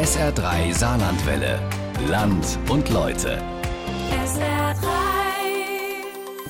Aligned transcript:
SR3 0.00 0.72
Saarlandwelle. 0.72 1.60
Land 2.08 2.58
und 2.70 2.88
Leute. 2.88 3.38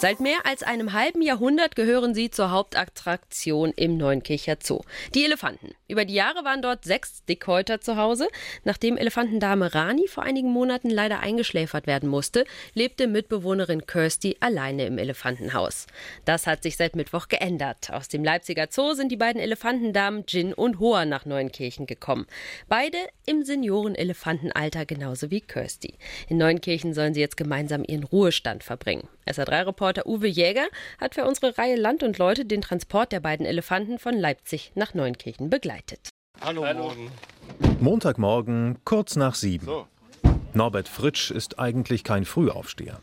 Seit 0.00 0.19
mehr 0.19 0.46
als 0.46 0.62
einem 0.62 0.95
halben 0.95 1.21
Jahrhundert 1.21 1.77
gehören 1.77 2.14
sie 2.14 2.30
zur 2.30 2.51
Hauptattraktion 2.51 3.74
im 3.77 3.99
Neunkircher 3.99 4.56
Zoo. 4.58 4.80
Die 5.15 5.26
Elefanten. 5.26 5.74
Über 5.88 6.06
die 6.06 6.15
Jahre 6.15 6.42
waren 6.42 6.62
dort 6.62 6.87
sechs 6.87 7.22
Dickhäuter 7.26 7.83
zu 7.83 7.99
Hause. 7.99 8.28
Nachdem 8.65 8.97
Elefantendame 8.97 9.74
Rani 9.74 10.08
vor 10.08 10.22
einigen 10.22 10.49
Monaten 10.49 10.88
leider 10.88 11.21
eingeschläfert 11.21 11.87
werden 11.87 12.08
musste, 12.08 12.47
lebte 12.72 13.08
Mitbewohnerin 13.08 13.85
Kirsty 13.85 14.38
alleine 14.40 14.87
im 14.87 14.97
Elefantenhaus. 14.97 15.87
Das 16.24 16.46
hat 16.46 16.62
sich 16.62 16.78
seit 16.78 16.96
Mittwoch 16.96 17.28
geändert. 17.28 17.91
Aus 17.91 18.09
dem 18.09 18.24
Leipziger 18.24 18.69
Zoo 18.70 18.95
sind 18.95 19.12
die 19.12 19.19
beiden 19.19 19.42
Elefantendamen 19.42 20.24
Jin 20.27 20.55
und 20.55 20.80
Hoa 20.80 21.05
nach 21.05 21.27
Neunkirchen 21.27 21.84
gekommen. 21.84 22.27
Beide 22.70 22.96
im 23.27 23.45
Seniorenelefantenalter 23.45 24.87
genauso 24.87 25.30
wie 25.30 25.43
Kirsty. 25.43 25.98
In 26.30 26.39
Neunkirchen 26.39 26.95
sollen 26.95 27.12
sie 27.12 27.21
jetzt 27.21 27.37
gemeinsam 27.37 27.85
ihren 27.87 28.05
Ruhestand 28.05 28.65
verbringen. 28.65 29.07
SR3-Reporter 29.30 30.07
Uwe 30.07 30.27
Jäger 30.27 30.66
hat 31.01 31.15
für 31.15 31.25
unsere 31.25 31.57
Reihe 31.57 31.77
Land 31.77 32.02
und 32.02 32.19
Leute 32.19 32.45
den 32.45 32.61
Transport 32.61 33.12
der 33.12 33.20
beiden 33.20 33.47
Elefanten 33.47 33.98
von 33.98 34.15
Leipzig 34.15 34.73
nach 34.75 34.95
Neunkirchen 34.95 35.51
begleitet. 35.51 36.11
Hallo, 36.41 36.62
morgen. 36.75 37.11
Montagmorgen, 37.80 38.79
kurz 38.84 39.16
nach 39.16 39.34
sieben. 39.34 39.66
So. 39.66 39.87
Norbert 40.53 40.89
Fritsch 40.89 41.30
ist 41.30 41.59
eigentlich 41.59 42.03
kein 42.03 42.25
Frühaufsteher. 42.25 42.98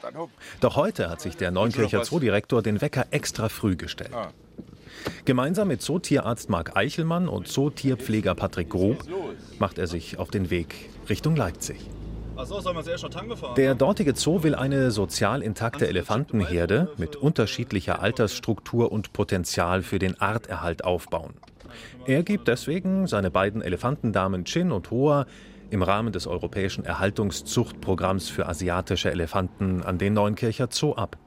Doch 0.59 0.75
heute 0.75 1.09
hat 1.09 1.21
sich 1.21 1.37
der 1.37 1.51
Neunkircher? 1.51 2.03
Zoodirektor 2.03 2.61
den 2.61 2.81
Wecker 2.81 3.07
extra 3.11 3.49
früh 3.49 3.75
gestellt. 3.75 4.13
Ah. 4.13 4.31
Gemeinsam 5.25 5.69
mit 5.69 5.81
Zootierarzt 5.81 6.49
Marc 6.49 6.75
Eichelmann 6.75 7.27
und 7.27 7.47
Zootierpfleger 7.47 8.35
Patrick 8.35 8.69
Grob 8.69 9.03
macht 9.59 9.77
er 9.77 9.87
sich 9.87 10.17
auf 10.17 10.29
den 10.29 10.49
Weg 10.49 10.89
Richtung 11.09 11.35
Leipzig. 11.35 11.77
Der 13.55 13.75
dortige 13.75 14.15
Zoo 14.15 14.43
will 14.43 14.53
eine 14.53 14.91
sozial 14.91 15.41
intakte 15.41 15.87
Elefantenherde 15.87 16.91
mit 16.97 17.15
unterschiedlicher 17.15 18.01
Altersstruktur 18.01 18.91
und 18.91 19.11
Potenzial 19.11 19.81
für 19.81 19.97
den 19.97 20.19
Arterhalt 20.21 20.83
aufbauen. 20.83 21.33
Er 22.05 22.23
gibt 22.23 22.47
deswegen 22.47 23.07
seine 23.07 23.31
beiden 23.31 23.61
Elefantendamen 23.61 24.45
Chin 24.45 24.71
und 24.71 24.91
Hoa 24.91 25.25
im 25.71 25.81
Rahmen 25.81 26.13
des 26.13 26.27
europäischen 26.27 26.85
Erhaltungszuchtprogramms 26.85 28.29
für 28.29 28.47
asiatische 28.47 29.11
Elefanten 29.11 29.81
an 29.81 29.97
den 29.97 30.13
Neunkircher 30.13 30.67
Zoo 30.71 30.93
ab. 30.93 31.17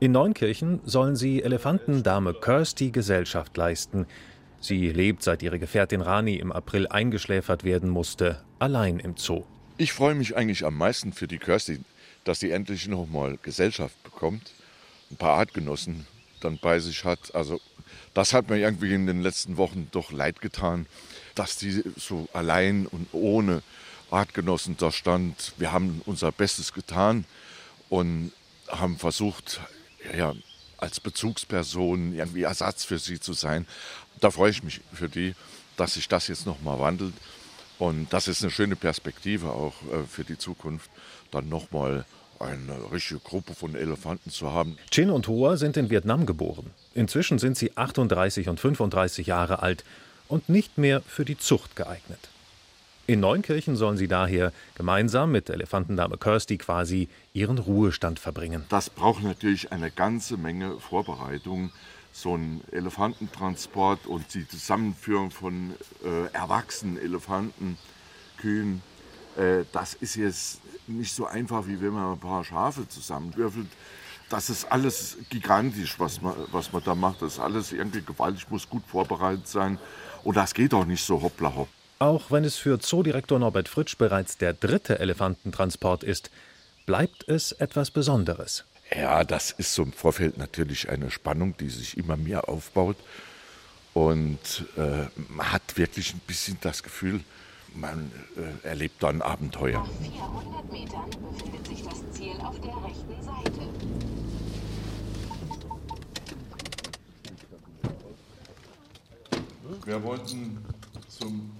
In 0.00 0.12
Neunkirchen 0.12 0.80
sollen 0.84 1.16
sie 1.16 1.42
Elefantendame 1.42 2.32
Kirsty 2.32 2.90
Gesellschaft 2.90 3.56
leisten. 3.56 4.06
Sie 4.60 4.90
lebt, 4.90 5.22
seit 5.22 5.42
ihre 5.42 5.58
Gefährtin 5.58 6.00
Rani 6.00 6.36
im 6.36 6.52
April 6.52 6.86
eingeschläfert 6.88 7.64
werden 7.64 7.90
musste, 7.90 8.40
allein 8.58 8.98
im 8.98 9.16
Zoo. 9.16 9.44
Ich 9.80 9.92
freue 9.92 10.16
mich 10.16 10.36
eigentlich 10.36 10.66
am 10.66 10.76
meisten 10.76 11.12
für 11.12 11.28
die 11.28 11.38
Kirsty, 11.38 11.78
dass 12.24 12.40
sie 12.40 12.50
endlich 12.50 12.88
noch 12.88 13.06
mal 13.06 13.38
Gesellschaft 13.40 13.94
bekommt, 14.02 14.50
ein 15.12 15.16
paar 15.16 15.38
Artgenossen 15.38 16.04
dann 16.40 16.58
bei 16.58 16.80
sich 16.80 17.04
hat. 17.04 17.32
Also 17.32 17.60
das 18.12 18.32
hat 18.32 18.50
mir 18.50 18.58
irgendwie 18.58 18.92
in 18.92 19.06
den 19.06 19.22
letzten 19.22 19.56
Wochen 19.56 19.86
doch 19.92 20.10
leid 20.10 20.40
getan, 20.40 20.86
dass 21.36 21.58
die 21.58 21.84
so 21.96 22.28
allein 22.32 22.88
und 22.88 23.06
ohne 23.12 23.62
Artgenossen 24.10 24.76
da 24.76 24.90
stand. 24.90 25.52
Wir 25.58 25.70
haben 25.70 26.02
unser 26.06 26.32
Bestes 26.32 26.72
getan 26.72 27.24
und 27.88 28.32
haben 28.66 28.98
versucht, 28.98 29.60
ja, 30.16 30.34
als 30.78 30.98
Bezugsperson 30.98 32.16
irgendwie 32.16 32.42
Ersatz 32.42 32.82
für 32.82 32.98
sie 32.98 33.20
zu 33.20 33.32
sein. 33.32 33.64
Da 34.20 34.32
freue 34.32 34.50
ich 34.50 34.64
mich 34.64 34.80
für 34.92 35.08
die, 35.08 35.36
dass 35.76 35.94
sich 35.94 36.08
das 36.08 36.26
jetzt 36.26 36.46
noch 36.46 36.60
mal 36.62 36.80
wandelt. 36.80 37.14
Und 37.78 38.12
das 38.12 38.28
ist 38.28 38.42
eine 38.42 38.50
schöne 38.50 38.76
Perspektive 38.76 39.50
auch 39.50 39.74
äh, 39.92 40.06
für 40.08 40.24
die 40.24 40.38
Zukunft, 40.38 40.90
dann 41.30 41.48
noch 41.48 41.70
mal 41.70 42.04
eine 42.40 42.92
richtige 42.92 43.20
Gruppe 43.20 43.54
von 43.54 43.74
Elefanten 43.74 44.30
zu 44.30 44.52
haben. 44.52 44.76
Chin 44.90 45.10
und 45.10 45.26
Hoa 45.28 45.56
sind 45.56 45.76
in 45.76 45.90
Vietnam 45.90 46.26
geboren. 46.26 46.70
Inzwischen 46.94 47.38
sind 47.38 47.56
sie 47.56 47.76
38 47.76 48.48
und 48.48 48.60
35 48.60 49.26
Jahre 49.26 49.62
alt 49.62 49.84
und 50.28 50.48
nicht 50.48 50.78
mehr 50.78 51.02
für 51.02 51.24
die 51.24 51.38
Zucht 51.38 51.74
geeignet. 51.76 52.28
In 53.06 53.20
Neunkirchen 53.20 53.74
sollen 53.74 53.96
sie 53.96 54.06
daher 54.06 54.52
gemeinsam 54.74 55.32
mit 55.32 55.48
Elefantendame 55.48 56.18
Kirsty 56.18 56.58
quasi 56.58 57.08
ihren 57.32 57.56
Ruhestand 57.58 58.18
verbringen. 58.18 58.64
Das 58.68 58.90
braucht 58.90 59.22
natürlich 59.22 59.72
eine 59.72 59.90
ganze 59.90 60.36
Menge 60.36 60.78
Vorbereitung. 60.78 61.70
So 62.18 62.36
ein 62.36 62.62
Elefantentransport 62.72 64.08
und 64.08 64.34
die 64.34 64.46
Zusammenführung 64.48 65.30
von 65.30 65.72
äh, 66.04 66.26
erwachsenen 66.32 66.98
Elefanten, 66.98 67.78
Kühen, 68.38 68.82
äh, 69.36 69.64
das 69.72 69.94
ist 69.94 70.16
jetzt 70.16 70.60
nicht 70.88 71.14
so 71.14 71.26
einfach, 71.26 71.68
wie 71.68 71.80
wenn 71.80 71.92
man 71.92 72.14
ein 72.14 72.18
paar 72.18 72.42
Schafe 72.42 72.88
zusammenwürfelt. 72.88 73.68
Das 74.30 74.50
ist 74.50 74.64
alles 74.64 75.16
gigantisch, 75.30 75.94
was 76.00 76.20
man, 76.20 76.34
was 76.50 76.72
man 76.72 76.82
da 76.82 76.96
macht. 76.96 77.22
Das 77.22 77.34
ist 77.34 77.38
alles 77.38 77.70
irgendwie 77.70 78.02
gewaltig, 78.02 78.50
muss 78.50 78.68
gut 78.68 78.82
vorbereitet 78.84 79.46
sein. 79.46 79.78
Und 80.24 80.36
das 80.36 80.54
geht 80.54 80.74
auch 80.74 80.86
nicht 80.86 81.04
so 81.04 81.22
hoppla 81.22 81.54
hopp. 81.54 81.68
Auch 82.00 82.32
wenn 82.32 82.44
es 82.44 82.56
für 82.56 82.80
Zoodirektor 82.80 83.38
Norbert 83.38 83.68
Fritsch 83.68 83.96
bereits 83.96 84.36
der 84.38 84.54
dritte 84.54 84.98
Elefantentransport 84.98 86.02
ist, 86.02 86.32
bleibt 86.84 87.28
es 87.28 87.52
etwas 87.52 87.92
Besonderes. 87.92 88.64
Ja, 88.94 89.22
das 89.24 89.50
ist 89.50 89.74
so 89.74 89.82
im 89.82 89.92
Vorfeld 89.92 90.38
natürlich 90.38 90.88
eine 90.88 91.10
Spannung, 91.10 91.56
die 91.58 91.68
sich 91.68 91.96
immer 91.98 92.16
mehr 92.16 92.48
aufbaut. 92.48 92.96
Und 93.94 94.66
äh, 94.76 95.06
man 95.28 95.52
hat 95.52 95.76
wirklich 95.76 96.14
ein 96.14 96.20
bisschen 96.20 96.56
das 96.60 96.82
Gefühl, 96.82 97.20
man 97.74 98.10
äh, 98.36 98.66
erlebt 98.66 99.02
da 99.02 99.08
ein 99.08 99.22
Abenteuer. 99.22 99.80
Nach 99.80 99.90
400 100.10 100.72
Metern 100.72 101.10
befindet 101.32 101.66
sich 101.66 101.82
das 101.82 102.10
Ziel 102.12 102.36
auf 102.40 102.60
der 102.60 102.76
rechten 102.84 103.22
Seite. 103.22 103.60
Wir 109.84 110.02
wollten 110.02 110.64
zum. 111.08 111.57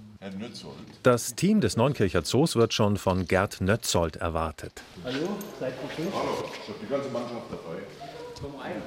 Das 1.01 1.35
Team 1.35 1.61
des 1.61 1.77
Neunkircher 1.77 2.23
Zoos 2.23 2.57
wird 2.57 2.73
schon 2.73 2.97
von 2.97 3.25
Gerd 3.25 3.61
Nötzold 3.61 4.17
erwartet. 4.17 4.83
Hallo, 5.05 5.15
ich 5.15 5.65
habe 5.65 6.79
die 6.81 6.89
ganze 6.89 7.09
Mannschaft 7.09 7.43
dabei. 7.49 7.77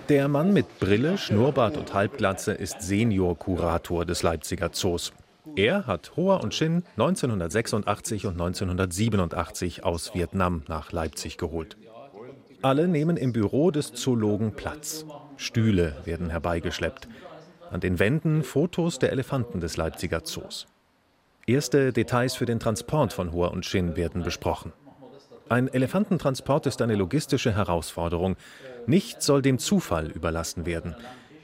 Der 0.09 0.29
Mann 0.29 0.53
mit 0.53 0.79
Brille, 0.79 1.17
Schnurrbart 1.17 1.77
und 1.77 1.95
Halbglatze 1.95 2.53
ist 2.53 2.83
Senior-Kurator 2.83 4.05
des 4.05 4.23
Leipziger 4.23 4.73
Zoos. 4.73 5.13
Er 5.57 5.87
hat 5.87 6.17
Hoa 6.17 6.37
und 6.37 6.53
Chin 6.53 6.85
1986 6.97 8.27
und 8.27 8.33
1987 8.33 9.85
aus 9.85 10.15
Vietnam 10.15 10.63
nach 10.69 10.93
Leipzig 10.93 11.39
geholt. 11.39 11.77
Alle 12.61 12.89
nehmen 12.89 13.17
im 13.17 13.33
Büro 13.33 13.71
des 13.71 13.93
Zoologen 13.95 14.55
Platz. 14.55 15.05
Stühle 15.37 15.97
werden 16.05 16.31
herbeigeschleppt. 16.31 17.09
An 17.71 17.81
den 17.81 17.99
Wänden 17.99 18.43
Fotos 18.43 18.99
der 18.99 19.13
Elefanten 19.13 19.61
des 19.61 19.77
Leipziger 19.77 20.25
Zoos. 20.25 20.67
Erste 21.47 21.93
Details 21.93 22.37
für 22.37 22.47
den 22.47 22.61
Transport 22.61 23.13
von 23.13 23.33
Hoa 23.33 23.49
und 23.49 23.63
Chin 23.63 23.97
werden 23.97 24.23
besprochen. 24.23 24.73
Ein 25.49 25.67
Elefantentransport 25.67 26.67
ist 26.67 26.81
eine 26.81 26.95
logistische 26.95 27.53
Herausforderung. 27.53 28.37
Nichts 28.87 29.27
soll 29.27 29.43
dem 29.43 29.59
Zufall 29.59 30.07
überlassen 30.07 30.67
werden. 30.67 30.95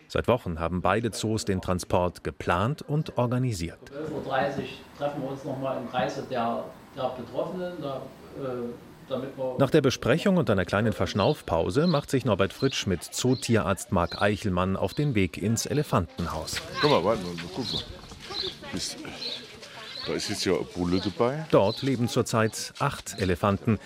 Seit 0.06 0.28
Wochen 0.28 0.60
haben 0.60 0.82
beide 0.82 1.10
Zoos 1.10 1.44
den 1.44 1.60
Transport 1.60 2.22
geplant 2.22 2.82
und 2.82 3.19
organisiert. 3.19 3.78
12.30 3.91 4.12
Uhr 4.12 4.64
treffen 4.97 5.22
wir 5.22 5.31
uns 5.31 5.44
nochmal 5.44 5.78
im 5.78 5.91
Kreise 5.91 6.22
der, 6.30 6.65
der 6.97 7.12
Betroffenen, 7.16 7.72
da, 7.82 8.00
äh, 8.41 9.19
Nach 9.59 9.70
der 9.70 9.80
Besprechung 9.80 10.36
und 10.36 10.48
einer 10.48 10.65
kleinen 10.65 10.92
Verschnaufpause 10.92 11.88
macht 11.88 12.09
sich 12.09 12.25
Norbert 12.25 12.53
Fritsch 12.53 12.86
mit 12.86 13.03
Zootierarzt 13.03 13.91
Marc 13.91 14.22
Eichelmann 14.22 14.76
auf 14.76 14.94
den 14.94 15.16
Weg 15.16 15.38
ins 15.38 15.66
Elefantenhaus. 15.66 16.62
Guck 16.80 16.91
mal, 16.91 17.04
warte 17.04 17.22
mal, 17.25 17.32
guck 17.54 17.72
mal. 17.72 17.82
Ist, 18.75 18.97
da 20.08 20.14
ist 20.14 20.30
jetzt 20.30 20.44
ja 20.44 20.54
eine 20.54 20.64
Bulle 20.64 21.00
dabei. 21.00 21.44
Dort 21.50 21.83
leben 21.83 22.09
zurzeit 22.09 22.72
acht 22.78 23.16
Elefanten, 23.18 23.78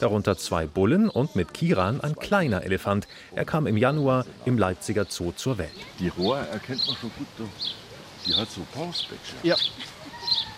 darunter 0.00 0.38
zwei 0.38 0.66
Bullen 0.66 1.10
und 1.10 1.36
mit 1.36 1.52
Kiran 1.52 2.00
ein 2.00 2.16
kleiner 2.16 2.62
Elefant. 2.62 3.06
Er 3.34 3.44
kam 3.44 3.66
im 3.66 3.76
Januar 3.76 4.24
im 4.46 4.56
Leipziger 4.56 5.06
Zoo 5.08 5.32
zur 5.32 5.58
Welt. 5.58 5.70
Die 5.98 6.08
Rohr 6.08 6.38
erkennt 6.38 6.86
man 6.86 6.96
schon 6.96 7.10
gut. 7.18 7.26
doch. 7.38 7.46
Die 8.26 8.34
hat 8.34 8.50
so 8.50 8.62
Pausbäckchen. 8.74 9.38
Ja. 9.42 9.54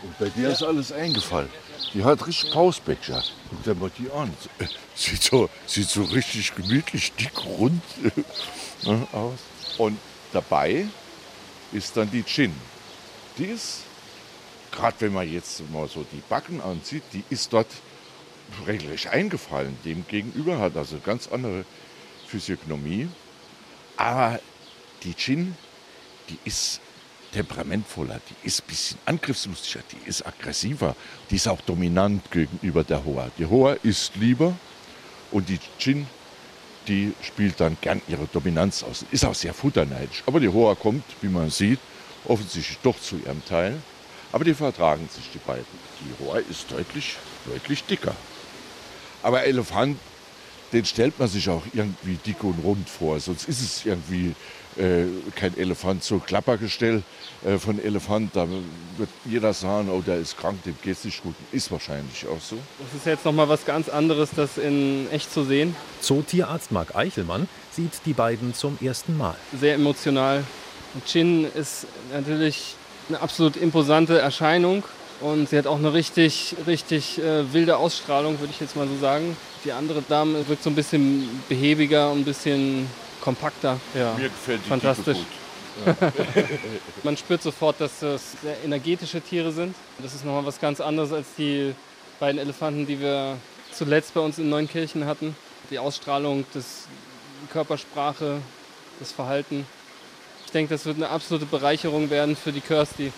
Und 0.02 0.19
bei 0.19 0.28
dir 0.28 0.50
ist 0.50 0.62
alles 0.62 0.93
eingefallen. 0.93 1.50
Die 1.93 2.04
hat 2.04 2.26
richtig 2.26 2.52
Pausbäckchen. 2.52 3.22
Guck 3.50 3.62
dir 3.64 3.75
mal 3.75 3.90
die 3.98 4.10
an. 4.10 4.32
Sieht 4.94 5.22
so, 5.22 5.50
sieht 5.66 5.88
so 5.88 6.04
richtig 6.04 6.54
gemütlich, 6.54 7.12
dick, 7.12 7.44
rund 7.44 7.82
ne, 8.84 9.06
aus. 9.12 9.38
Und 9.78 9.98
dabei 10.32 10.87
ist 11.72 11.96
dann 11.96 12.10
die 12.10 12.22
Chin. 12.22 12.52
Die 13.37 13.44
ist, 13.44 13.82
gerade 14.78 15.00
wenn 15.00 15.12
man 15.12 15.30
jetzt 15.30 15.69
mal 15.70 15.88
so 15.88 16.06
die 16.12 16.22
Backen 16.28 16.60
ansieht, 16.60 17.02
die 17.12 17.25
ist 17.30 17.52
dort 17.52 17.66
regelrecht 18.66 19.08
eingefallen. 19.08 19.76
Dem 19.84 20.06
gegenüber 20.06 20.58
hat 20.58 20.76
also 20.76 20.96
eine 20.96 21.04
ganz 21.04 21.28
andere 21.28 21.64
Physiognomie. 22.26 23.08
Aber 23.96 24.38
die 25.02 25.14
Chin, 25.14 25.56
die 26.28 26.38
ist 26.44 26.80
temperamentvoller, 27.32 28.20
die 28.30 28.46
ist 28.46 28.62
ein 28.62 28.69
bisschen 28.69 28.98
angriffslustiger, 29.04 29.82
die 29.92 30.08
ist 30.08 30.25
aggressiver, 30.25 30.94
die 31.31 31.36
ist 31.36 31.48
auch 31.48 31.60
dominant 31.62 32.31
gegenüber 32.31 32.84
der 32.84 33.04
Hoa. 33.04 33.31
Die 33.36 33.46
Hoa 33.46 33.72
ist 33.82 34.14
lieber 34.16 34.54
und 35.32 35.48
die 35.48 35.58
Chin, 35.78 36.06
die 36.86 37.12
spielt 37.22 37.60
dann 37.60 37.76
gern 37.81 38.00
ihre 38.06 38.26
Dominanz 38.26 38.84
aus. 38.84 39.04
Ist 39.10 39.24
auch 39.24 39.34
sehr 39.34 39.52
futterneidisch. 39.52 40.22
Aber 40.24 40.38
die 40.38 40.48
Hoa 40.48 40.74
kommt, 40.76 41.04
wie 41.20 41.28
man 41.28 41.50
sieht, 41.50 41.81
offensichtlich 42.26 42.78
doch 42.82 42.98
zu 42.98 43.16
ihrem 43.16 43.44
Teil. 43.44 43.82
Aber 44.32 44.44
die 44.44 44.54
vertragen 44.54 45.08
sich, 45.12 45.30
die 45.32 45.38
beiden. 45.38 45.64
Die 46.00 46.25
Hoa 46.25 46.38
ist 46.38 46.70
deutlich, 46.70 47.16
deutlich 47.46 47.84
dicker. 47.84 48.14
Aber 49.22 49.44
Elefant, 49.44 49.98
den 50.72 50.84
stellt 50.84 51.19
man 51.19 51.28
sich 51.28 51.48
auch 51.48 51.62
irgendwie 51.72 52.16
dick 52.25 52.44
und 52.44 52.62
rund 52.62 52.88
vor. 52.88 53.19
Sonst 53.20 53.48
ist 53.48 53.62
es 53.62 53.86
irgendwie 53.86 54.34
äh, 54.76 55.06
kein 55.34 55.56
Elefant. 55.56 56.04
So 56.04 56.19
Klappergestell 56.19 57.02
äh, 57.44 57.58
von 57.58 57.82
Elefant, 57.82 58.36
da 58.36 58.46
wird 58.96 59.08
jeder 59.25 59.52
sagen, 59.52 59.88
oh, 59.90 60.02
der 60.06 60.19
ist 60.19 60.36
krank, 60.36 60.62
dem 60.64 60.76
geht 60.82 60.98
es 60.98 61.04
nicht 61.04 61.22
gut. 61.22 61.34
Ist 61.52 61.72
wahrscheinlich 61.72 62.26
auch 62.26 62.40
so. 62.40 62.58
Das 62.78 62.94
ist 62.94 63.06
jetzt 63.06 63.24
nochmal 63.24 63.48
was 63.48 63.64
ganz 63.64 63.88
anderes, 63.88 64.31
das 64.36 64.58
in 64.58 65.10
echt 65.10 65.32
zu 65.32 65.44
sehen. 65.44 65.74
Zootierarzt 66.00 66.70
Marc 66.70 66.94
Eichelmann 66.94 67.48
sieht 67.72 67.92
die 68.04 68.12
beiden 68.12 68.54
zum 68.54 68.78
ersten 68.81 69.16
Mal. 69.16 69.36
Sehr 69.58 69.74
emotional. 69.74 70.44
Chin 71.06 71.46
ist 71.54 71.86
natürlich 72.12 72.76
eine 73.08 73.20
absolut 73.20 73.56
imposante 73.56 74.19
Erscheinung 74.19 74.84
und 75.20 75.49
sie 75.49 75.58
hat 75.58 75.66
auch 75.66 75.78
eine 75.78 75.93
richtig, 75.93 76.55
richtig 76.66 77.19
äh, 77.19 77.52
wilde 77.52 77.76
Ausstrahlung, 77.76 78.38
würde 78.40 78.52
ich 78.52 78.60
jetzt 78.60 78.76
mal 78.76 78.87
so 78.87 78.96
sagen. 78.99 79.37
Die 79.64 79.72
andere 79.72 80.02
Dame 80.02 80.46
wirkt 80.49 80.62
so 80.62 80.70
ein 80.70 80.76
bisschen 80.76 81.43
behäbiger 81.49 82.10
und 82.12 82.20
ein 82.20 82.25
bisschen 82.25 82.88
kompakter. 83.20 83.81
Ja. 83.94 84.14
Mir 84.14 84.28
gefällt 84.28 84.60
die 84.64 84.69
Fantastisch. 84.69 85.19
Dicke 85.19 85.28
gut. 85.28 85.49
Man 87.02 87.16
spürt 87.16 87.43
sofort, 87.43 87.81
dass 87.81 88.00
das 88.00 88.32
sehr 88.43 88.56
energetische 88.64 89.20
Tiere 89.20 89.52
sind. 89.52 89.75
Das 89.99 90.14
ist 90.14 90.25
nochmal 90.25 90.44
was 90.46 90.60
ganz 90.60 90.81
anderes 90.81 91.12
als 91.12 91.26
die 91.37 91.75
beiden 92.20 92.40
Elefanten, 92.40 92.87
die 92.87 93.00
wir 93.00 93.37
zuletzt 93.72 94.14
bei 94.14 94.20
uns 94.20 94.38
in 94.38 94.49
Neunkirchen 94.49 95.06
hatten. 95.06 95.37
Die 95.70 95.78
Ausstrahlung, 95.78 96.44
das 96.55 96.87
Körpersprache, 97.52 98.40
das 98.99 99.12
Verhalten. 99.12 99.66
Ich 100.48 100.52
denke, 100.52 100.72
das 100.72 100.86
wird 100.86 100.96
eine 100.96 101.10
absolute 101.10 101.44
Bereicherung 101.44 102.08
werden 102.08 102.34
für 102.34 102.52
die 102.52 102.62
Kirsty. 102.62 103.12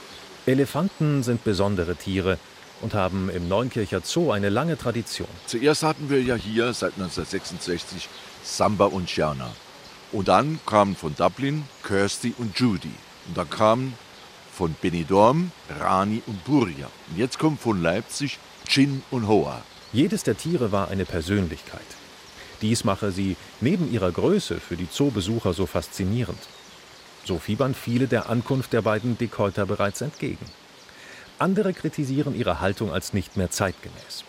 Elefanten 0.47 1.23
sind 1.23 1.45
besondere 1.45 1.95
Tiere 1.95 2.39
und 2.81 2.93
haben 2.93 3.31
im 3.31 3.47
Neunkircher 3.47 4.01
Zoo 4.03 4.33
eine 4.33 4.49
lange 4.49 4.77
Tradition. 4.77 5.29
Zuerst 5.47 5.85
hatten 5.85 6.11
wir 6.11 6.21
ja 6.21 6.35
hier 6.35 6.73
seit 6.73 6.95
1966 6.95 8.09
Samba 8.43 8.87
und 8.87 9.07
Gianna. 9.07 9.49
Und 10.11 10.27
dann 10.27 10.59
kamen 10.67 10.97
von 10.97 11.15
Dublin 11.15 11.63
Kirsty 11.85 12.35
und 12.37 12.59
Judy. 12.59 12.91
Und 13.29 13.37
dann 13.37 13.49
kamen 13.49 13.95
von 14.53 14.75
Benidorm 14.83 15.53
Rani 15.79 16.25
und 16.27 16.43
Burja. 16.45 16.89
Und 17.11 17.17
jetzt 17.17 17.39
kommen 17.39 17.59
von 17.59 17.81
Leipzig 17.81 18.41
Chin 18.67 19.05
und 19.13 19.29
Hoa. 19.29 19.63
Jedes 19.93 20.25
der 20.25 20.37
Tiere 20.37 20.73
war 20.73 20.89
eine 20.89 21.05
Persönlichkeit. 21.05 21.81
Dies 22.61 22.83
mache 22.83 23.13
sie 23.13 23.37
neben 23.61 23.93
ihrer 23.93 24.11
Größe 24.11 24.59
für 24.59 24.77
die 24.77 24.91
Zoobesucher 24.91 25.53
so 25.53 25.67
faszinierend. 25.67 26.41
So 27.25 27.39
fiebern 27.39 27.75
viele 27.75 28.07
der 28.07 28.29
Ankunft 28.29 28.73
der 28.73 28.83
beiden 28.83 29.19
Dickhäuter 29.19 29.67
bereits 29.67 30.01
entgegen. 30.01 30.45
Andere 31.39 31.73
kritisieren 31.73 32.39
ihre 32.39 32.61
Haltung 32.61 32.93
als 32.93 33.13
nicht 33.13 33.37
mehr 33.37 33.51
zeitgemäß. 33.51 34.25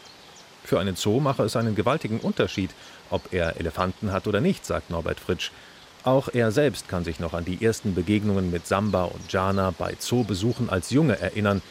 Für 0.64 0.80
einen 0.80 0.96
Zoo 0.96 1.20
mache 1.20 1.44
es 1.44 1.56
einen 1.56 1.76
gewaltigen 1.76 2.20
Unterschied, 2.20 2.72
ob 3.10 3.34
er 3.34 3.60
Elefanten 3.60 4.12
hat 4.12 4.28
oder 4.28 4.40
nicht, 4.40 4.66
sagt 4.66 4.90
Norbert 4.90 5.20
Fritsch. 5.20 5.52
Auch 6.04 6.30
er 6.30 6.52
selbst 6.52 6.88
kann 6.88 7.04
sich 7.04 7.20
noch 7.20 7.34
an 7.34 7.46
die 7.46 7.64
ersten 7.64 7.94
Begegnungen 7.94 8.50
mit 8.50 8.66
Samba 8.66 9.04
und 9.04 9.32
Jana 9.32 9.72
bei 9.78 9.94
Zoobesuchen 9.96 10.70
als 10.70 10.90
Junge 10.90 11.20
erinnern, 11.20 11.62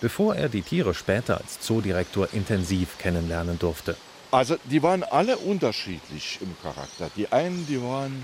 bevor 0.00 0.34
er 0.34 0.48
die 0.48 0.62
Tiere 0.62 0.94
später 0.94 1.38
als 1.38 1.60
Zoodirektor 1.60 2.28
intensiv 2.32 2.98
kennenlernen 2.98 3.58
durfte. 3.58 3.96
Also 4.32 4.56
die 4.64 4.82
waren 4.82 5.02
alle 5.02 5.38
unterschiedlich 5.38 6.38
im 6.40 6.54
Charakter. 6.62 7.10
Die 7.16 7.30
einen, 7.32 7.66
die 7.66 7.82
waren, 7.82 8.22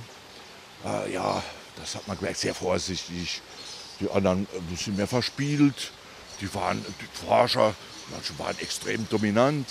äh, 0.85 1.13
ja, 1.13 1.43
das 1.77 1.95
hat 1.95 2.07
man 2.09 2.17
gemerkt, 2.19 2.39
sehr 2.39 2.55
vorsichtig. 2.55 3.41
Die 4.01 4.11
anderen 4.11 4.47
ein 4.55 4.67
bisschen 4.67 4.97
mehr 4.97 5.07
verspielt. 5.07 5.93
Die 6.41 6.53
waren 6.55 6.85
die 7.01 7.27
Forscher, 7.27 7.75
manche 8.11 8.39
waren 8.39 8.59
extrem 8.59 9.09
dominant. 9.09 9.67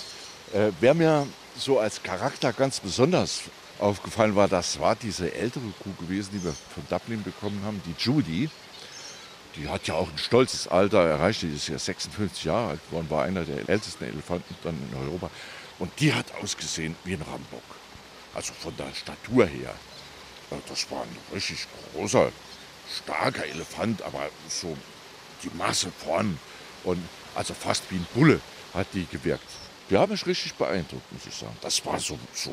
Äh, 0.52 0.72
wer 0.80 0.94
mir 0.94 1.26
so 1.56 1.78
als 1.78 2.02
Charakter 2.02 2.52
ganz 2.52 2.80
besonders 2.80 3.42
aufgefallen 3.78 4.34
war, 4.34 4.48
das 4.48 4.80
war 4.80 4.96
diese 4.96 5.32
ältere 5.32 5.64
Kuh 5.82 5.92
gewesen, 6.00 6.30
die 6.32 6.42
wir 6.42 6.52
von 6.52 6.82
Dublin 6.88 7.22
bekommen 7.22 7.62
haben, 7.64 7.80
die 7.84 7.94
Judy. 7.98 8.50
Die 9.54 9.68
hat 9.68 9.86
ja 9.86 9.94
auch 9.94 10.10
ein 10.10 10.18
stolzes 10.18 10.68
Alter 10.68 11.02
erreicht, 11.06 11.42
die 11.42 11.54
ist 11.54 11.68
ja 11.68 11.78
56 11.78 12.44
Jahre 12.44 12.70
alt 12.70 12.80
geworden, 12.88 13.08
war 13.08 13.24
einer 13.24 13.44
der 13.44 13.68
ältesten 13.68 14.04
Elefanten 14.04 14.54
dann 14.62 14.76
in 14.90 14.98
Europa. 14.98 15.30
Und 15.78 15.92
die 16.00 16.12
hat 16.12 16.26
ausgesehen 16.42 16.96
wie 17.04 17.14
ein 17.14 17.22
Rambock. 17.22 17.62
Also 18.34 18.52
von 18.52 18.76
der 18.76 18.92
Statur 18.94 19.46
her. 19.46 19.74
Das 20.68 20.90
war 20.90 21.02
ein 21.02 21.16
richtig 21.34 21.66
großer, 21.94 22.30
starker 23.02 23.44
Elefant, 23.46 24.02
aber 24.02 24.28
so 24.48 24.76
die 25.42 25.50
Masse 25.56 25.90
vorn. 26.04 26.38
Und 26.84 27.02
also 27.34 27.54
fast 27.54 27.82
wie 27.90 27.96
ein 27.96 28.06
Bulle 28.14 28.40
hat 28.74 28.86
die 28.92 29.06
gewirkt. 29.06 29.48
Die 29.90 29.96
haben 29.96 30.12
mich 30.12 30.26
richtig 30.26 30.54
beeindruckt, 30.54 31.12
muss 31.12 31.26
ich 31.26 31.34
sagen. 31.34 31.56
Das 31.60 31.84
war 31.84 31.98
so, 31.98 32.18
so, 32.32 32.52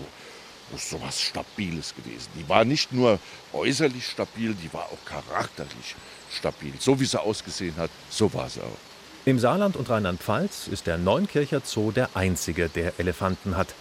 so 0.77 1.01
was 1.01 1.19
Stabiles 1.19 1.93
gewesen. 1.95 2.29
Die 2.35 2.47
war 2.47 2.65
nicht 2.65 2.91
nur 2.91 3.19
äußerlich 3.53 4.05
stabil, 4.05 4.53
die 4.53 4.71
war 4.73 4.85
auch 4.85 5.05
charakterlich 5.05 5.95
stabil. 6.31 6.73
So 6.79 6.99
wie 6.99 7.05
sie 7.05 7.19
ausgesehen 7.19 7.75
hat, 7.77 7.89
so 8.09 8.33
war 8.33 8.49
sie 8.49 8.61
auch. 8.61 8.77
Im 9.25 9.39
Saarland 9.39 9.77
und 9.77 9.89
Rheinland-Pfalz 9.89 10.67
ist 10.67 10.85
der 10.85 10.97
Neunkircher 10.97 11.61
Zoo 11.63 11.91
der 11.91 12.09
einzige, 12.13 12.67
der 12.69 12.99
Elefanten 12.99 13.55
hat. 13.55 13.73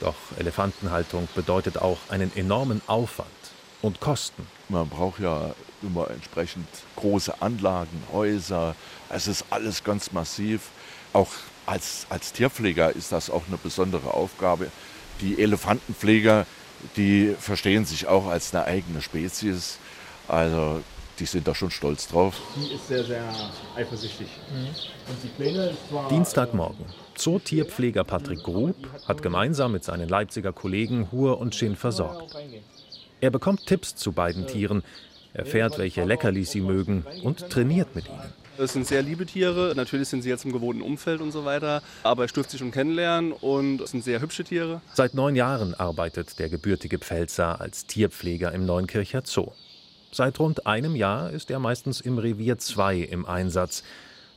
Doch 0.00 0.14
Elefantenhaltung 0.38 1.28
bedeutet 1.34 1.78
auch 1.78 1.98
einen 2.08 2.34
enormen 2.36 2.82
Aufwand 2.86 3.28
und 3.82 4.00
Kosten. 4.00 4.46
Man 4.68 4.88
braucht 4.88 5.20
ja 5.20 5.54
immer 5.82 6.10
entsprechend 6.10 6.66
große 6.96 7.40
Anlagen, 7.40 8.02
Häuser. 8.12 8.74
Es 9.10 9.28
ist 9.28 9.44
alles 9.50 9.84
ganz 9.84 10.12
massiv. 10.12 10.68
Auch 11.12 11.28
als, 11.66 12.06
als 12.08 12.32
Tierpfleger 12.32 12.94
ist 12.94 13.12
das 13.12 13.30
auch 13.30 13.42
eine 13.46 13.56
besondere 13.56 14.12
Aufgabe. 14.12 14.70
Die 15.20 15.40
Elefantenpfleger, 15.40 16.46
die 16.96 17.34
verstehen 17.38 17.84
sich 17.84 18.06
auch 18.06 18.26
als 18.26 18.54
eine 18.54 18.64
eigene 18.64 19.00
Spezies. 19.00 19.78
Also 20.28 20.82
die 21.18 21.26
sind 21.26 21.46
da 21.46 21.54
schon 21.54 21.70
stolz 21.70 22.08
drauf. 22.08 22.40
Die 22.56 22.74
ist 22.74 22.88
sehr, 22.88 23.04
sehr 23.04 23.24
eifersüchtig. 23.76 24.28
Und 25.08 25.16
die 25.22 25.28
Pläne 25.28 25.74
war. 25.90 26.08
Dienstagmorgen. 26.08 26.84
Zootierpfleger 27.14 28.04
Patrick 28.04 28.42
Grub 28.42 28.76
hat 29.06 29.22
gemeinsam 29.22 29.72
mit 29.72 29.84
seinen 29.84 30.08
Leipziger 30.08 30.52
Kollegen 30.52 31.12
Hur 31.12 31.38
und 31.38 31.54
Chin 31.54 31.76
versorgt. 31.76 32.36
Er 33.20 33.30
bekommt 33.30 33.66
Tipps 33.66 33.94
zu 33.94 34.12
beiden 34.12 34.46
Tieren, 34.46 34.82
erfährt, 35.32 35.78
welche 35.78 36.04
Leckerlis 36.04 36.50
sie 36.50 36.60
mögen 36.60 37.04
und 37.22 37.48
trainiert 37.50 37.94
mit 37.94 38.06
ihnen. 38.08 38.32
Es 38.56 38.72
sind 38.72 38.86
sehr 38.86 39.02
liebe 39.02 39.26
Tiere. 39.26 39.72
Natürlich 39.74 40.08
sind 40.08 40.22
sie 40.22 40.28
jetzt 40.28 40.44
im 40.44 40.52
gewohnten 40.52 40.82
Umfeld 40.82 41.20
und 41.20 41.32
so 41.32 41.44
weiter. 41.44 41.82
Aber 42.04 42.24
er 42.24 42.28
dürft 42.28 42.50
sie 42.50 42.58
schon 42.58 42.70
kennenlernen 42.70 43.32
und 43.32 43.80
es 43.80 43.90
sind 43.90 44.04
sehr 44.04 44.20
hübsche 44.20 44.44
Tiere. 44.44 44.80
Seit 44.92 45.14
neun 45.14 45.34
Jahren 45.34 45.74
arbeitet 45.74 46.38
der 46.38 46.48
gebürtige 46.48 46.98
Pfälzer 46.98 47.60
als 47.60 47.86
Tierpfleger 47.86 48.52
im 48.52 48.64
Neunkircher 48.64 49.22
Zoo. 49.24 49.50
Seit 50.14 50.38
rund 50.38 50.64
einem 50.64 50.94
Jahr 50.94 51.30
ist 51.30 51.50
er 51.50 51.58
meistens 51.58 52.00
im 52.00 52.18
Revier 52.18 52.56
2 52.56 52.98
im 52.98 53.26
Einsatz. 53.26 53.82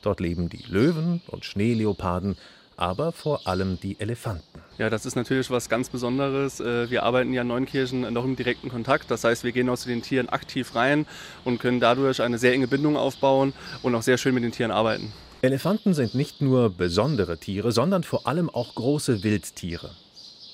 Dort 0.02 0.20
leben 0.20 0.50
die 0.50 0.64
Löwen 0.68 1.22
und 1.28 1.46
Schneeleoparden, 1.46 2.36
aber 2.78 3.12
vor 3.12 3.46
allem 3.46 3.80
die 3.80 3.96
Elefanten. 4.00 4.60
Ja, 4.80 4.90
das 4.90 5.06
ist 5.06 5.16
natürlich 5.16 5.52
was 5.52 5.70
ganz 5.70 5.90
Besonderes. 5.90 6.60
Äh, 6.60 6.90
Wir 6.90 7.04
arbeiten 7.04 7.32
ja 7.32 7.44
in 7.44 7.50
Neunkirchen 7.50 8.12
noch 8.12 8.26
im 8.26 8.36
direkten 8.36 8.70
Kontakt. 8.70 9.12
Das 9.12 9.24
heißt, 9.24 9.44
wir 9.44 9.52
gehen 9.52 9.70
auch 9.70 9.78
zu 9.78 9.88
den 9.88 10.02
Tieren 10.02 10.30
aktiv 10.30 10.74
rein 10.74 11.06
und 11.46 11.60
können 11.60 11.80
dadurch 11.80 12.24
eine 12.24 12.40
sehr 12.40 12.54
enge 12.54 12.68
Bindung 12.68 12.98
aufbauen 12.98 13.54
und 13.84 13.94
auch 13.94 14.02
sehr 14.02 14.18
schön 14.18 14.34
mit 14.34 14.44
den 14.44 14.52
Tieren 14.52 14.72
arbeiten. 14.72 15.14
Elefanten 15.44 15.94
sind 15.94 16.16
nicht 16.16 16.42
nur 16.42 16.72
besondere 16.72 17.38
Tiere, 17.38 17.72
sondern 17.72 18.02
vor 18.02 18.26
allem 18.26 18.50
auch 18.50 18.74
große 18.74 19.24
Wildtiere. 19.24 19.92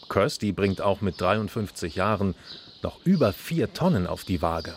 Kirsty 0.10 0.52
bringt 0.52 0.82
auch 0.82 1.00
mit 1.00 1.22
53 1.22 1.96
Jahren 1.96 2.36
noch 2.82 3.00
über 3.06 3.32
vier 3.32 3.74
Tonnen 3.74 4.06
auf 4.06 4.26
die 4.26 4.42
Waage. 4.42 4.74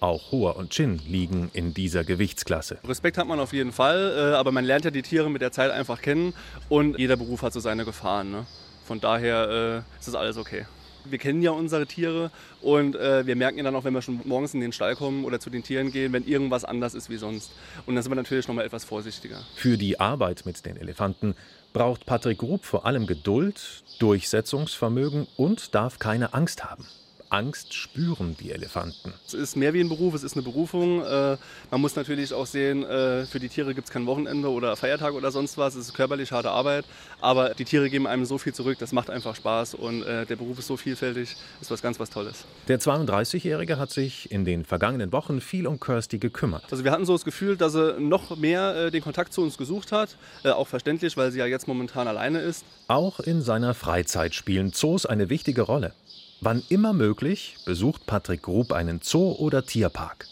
Auch 0.00 0.30
Hoa 0.30 0.52
und 0.52 0.70
Chin 0.70 1.00
liegen 1.08 1.50
in 1.54 1.72
dieser 1.72 2.04
Gewichtsklasse. 2.04 2.78
Respekt 2.86 3.16
hat 3.16 3.26
man 3.26 3.40
auf 3.40 3.52
jeden 3.52 3.72
Fall, 3.72 4.14
äh, 4.16 4.34
aber 4.34 4.52
man 4.52 4.64
lernt 4.64 4.84
ja 4.84 4.90
die 4.90 5.02
Tiere 5.02 5.30
mit 5.30 5.40
der 5.40 5.52
Zeit 5.52 5.70
einfach 5.70 6.02
kennen 6.02 6.34
und 6.68 6.98
jeder 6.98 7.16
Beruf 7.16 7.42
hat 7.42 7.54
so 7.54 7.60
seine 7.60 7.84
Gefahren. 7.84 8.30
Ne? 8.30 8.46
Von 8.84 9.00
daher 9.00 9.84
äh, 9.86 9.98
ist 9.98 10.06
das 10.06 10.14
alles 10.14 10.36
okay. 10.36 10.66
Wir 11.08 11.18
kennen 11.18 11.40
ja 11.40 11.52
unsere 11.52 11.86
Tiere 11.86 12.30
und 12.60 12.96
äh, 12.96 13.26
wir 13.26 13.36
merken 13.36 13.58
ja 13.58 13.64
dann 13.64 13.76
auch, 13.76 13.84
wenn 13.84 13.94
wir 13.94 14.02
schon 14.02 14.20
morgens 14.24 14.54
in 14.54 14.60
den 14.60 14.72
Stall 14.72 14.96
kommen 14.96 15.24
oder 15.24 15.40
zu 15.40 15.50
den 15.50 15.62
Tieren 15.62 15.92
gehen, 15.92 16.12
wenn 16.12 16.26
irgendwas 16.26 16.64
anders 16.64 16.94
ist 16.94 17.08
wie 17.08 17.16
sonst. 17.16 17.52
Und 17.86 17.94
dann 17.94 18.02
sind 18.02 18.10
wir 18.10 18.16
natürlich 18.16 18.48
noch 18.48 18.54
mal 18.54 18.64
etwas 18.64 18.84
vorsichtiger. 18.84 19.40
Für 19.54 19.78
die 19.78 19.98
Arbeit 20.00 20.44
mit 20.44 20.66
den 20.66 20.76
Elefanten 20.76 21.34
braucht 21.72 22.06
Patrick 22.06 22.38
Grub 22.38 22.64
vor 22.64 22.86
allem 22.86 23.06
Geduld, 23.06 23.84
Durchsetzungsvermögen 24.00 25.26
und 25.36 25.74
darf 25.74 25.98
keine 25.98 26.34
Angst 26.34 26.64
haben. 26.64 26.86
Angst 27.30 27.74
spüren 27.74 28.36
die 28.40 28.52
Elefanten. 28.52 29.12
Es 29.26 29.34
ist 29.34 29.56
mehr 29.56 29.74
wie 29.74 29.80
ein 29.80 29.88
Beruf, 29.88 30.14
es 30.14 30.22
ist 30.22 30.34
eine 30.34 30.42
Berufung. 30.42 31.02
Äh, 31.02 31.36
man 31.70 31.80
muss 31.80 31.96
natürlich 31.96 32.32
auch 32.32 32.46
sehen, 32.46 32.84
äh, 32.84 33.26
für 33.26 33.40
die 33.40 33.48
Tiere 33.48 33.74
gibt 33.74 33.88
es 33.88 33.92
kein 33.92 34.06
Wochenende 34.06 34.50
oder 34.50 34.76
Feiertag 34.76 35.14
oder 35.14 35.30
sonst 35.30 35.58
was. 35.58 35.74
Es 35.74 35.88
ist 35.88 35.94
körperlich 35.94 36.32
harte 36.32 36.50
Arbeit, 36.50 36.84
aber 37.20 37.50
die 37.50 37.64
Tiere 37.64 37.90
geben 37.90 38.06
einem 38.06 38.24
so 38.24 38.38
viel 38.38 38.54
zurück, 38.54 38.78
das 38.78 38.92
macht 38.92 39.10
einfach 39.10 39.34
Spaß 39.34 39.74
und 39.74 40.02
äh, 40.02 40.26
der 40.26 40.36
Beruf 40.36 40.58
ist 40.58 40.66
so 40.66 40.76
vielfältig, 40.76 41.36
ist 41.60 41.70
was 41.70 41.82
ganz 41.82 41.98
was 41.98 42.10
Tolles. 42.10 42.44
Der 42.68 42.80
32-Jährige 42.80 43.78
hat 43.78 43.90
sich 43.90 44.30
in 44.30 44.44
den 44.44 44.64
vergangenen 44.64 45.12
Wochen 45.12 45.40
viel 45.40 45.66
um 45.66 45.80
Kirsty 45.80 46.18
gekümmert. 46.18 46.64
Also 46.70 46.84
wir 46.84 46.92
hatten 46.92 47.06
so 47.06 47.12
das 47.12 47.24
Gefühl, 47.24 47.56
dass 47.56 47.74
er 47.74 47.98
noch 47.98 48.36
mehr 48.36 48.90
den 48.90 49.02
Kontakt 49.02 49.32
zu 49.32 49.42
uns 49.42 49.56
gesucht 49.56 49.92
hat, 49.92 50.16
auch 50.44 50.68
verständlich, 50.68 51.16
weil 51.16 51.32
sie 51.32 51.38
ja 51.38 51.46
jetzt 51.46 51.68
momentan 51.68 52.08
alleine 52.08 52.40
ist. 52.40 52.64
Auch 52.88 53.20
in 53.20 53.42
seiner 53.42 53.74
Freizeit 53.74 54.34
spielen 54.34 54.72
Zoos 54.72 55.06
eine 55.06 55.28
wichtige 55.28 55.62
Rolle. 55.62 55.92
Wann 56.40 56.62
immer 56.68 56.92
möglich 56.92 57.56
besucht 57.64 58.04
Patrick 58.06 58.42
Grub 58.42 58.72
einen 58.72 59.00
Zoo 59.02 59.32
oder 59.32 59.64
Tierpark. 59.64 60.26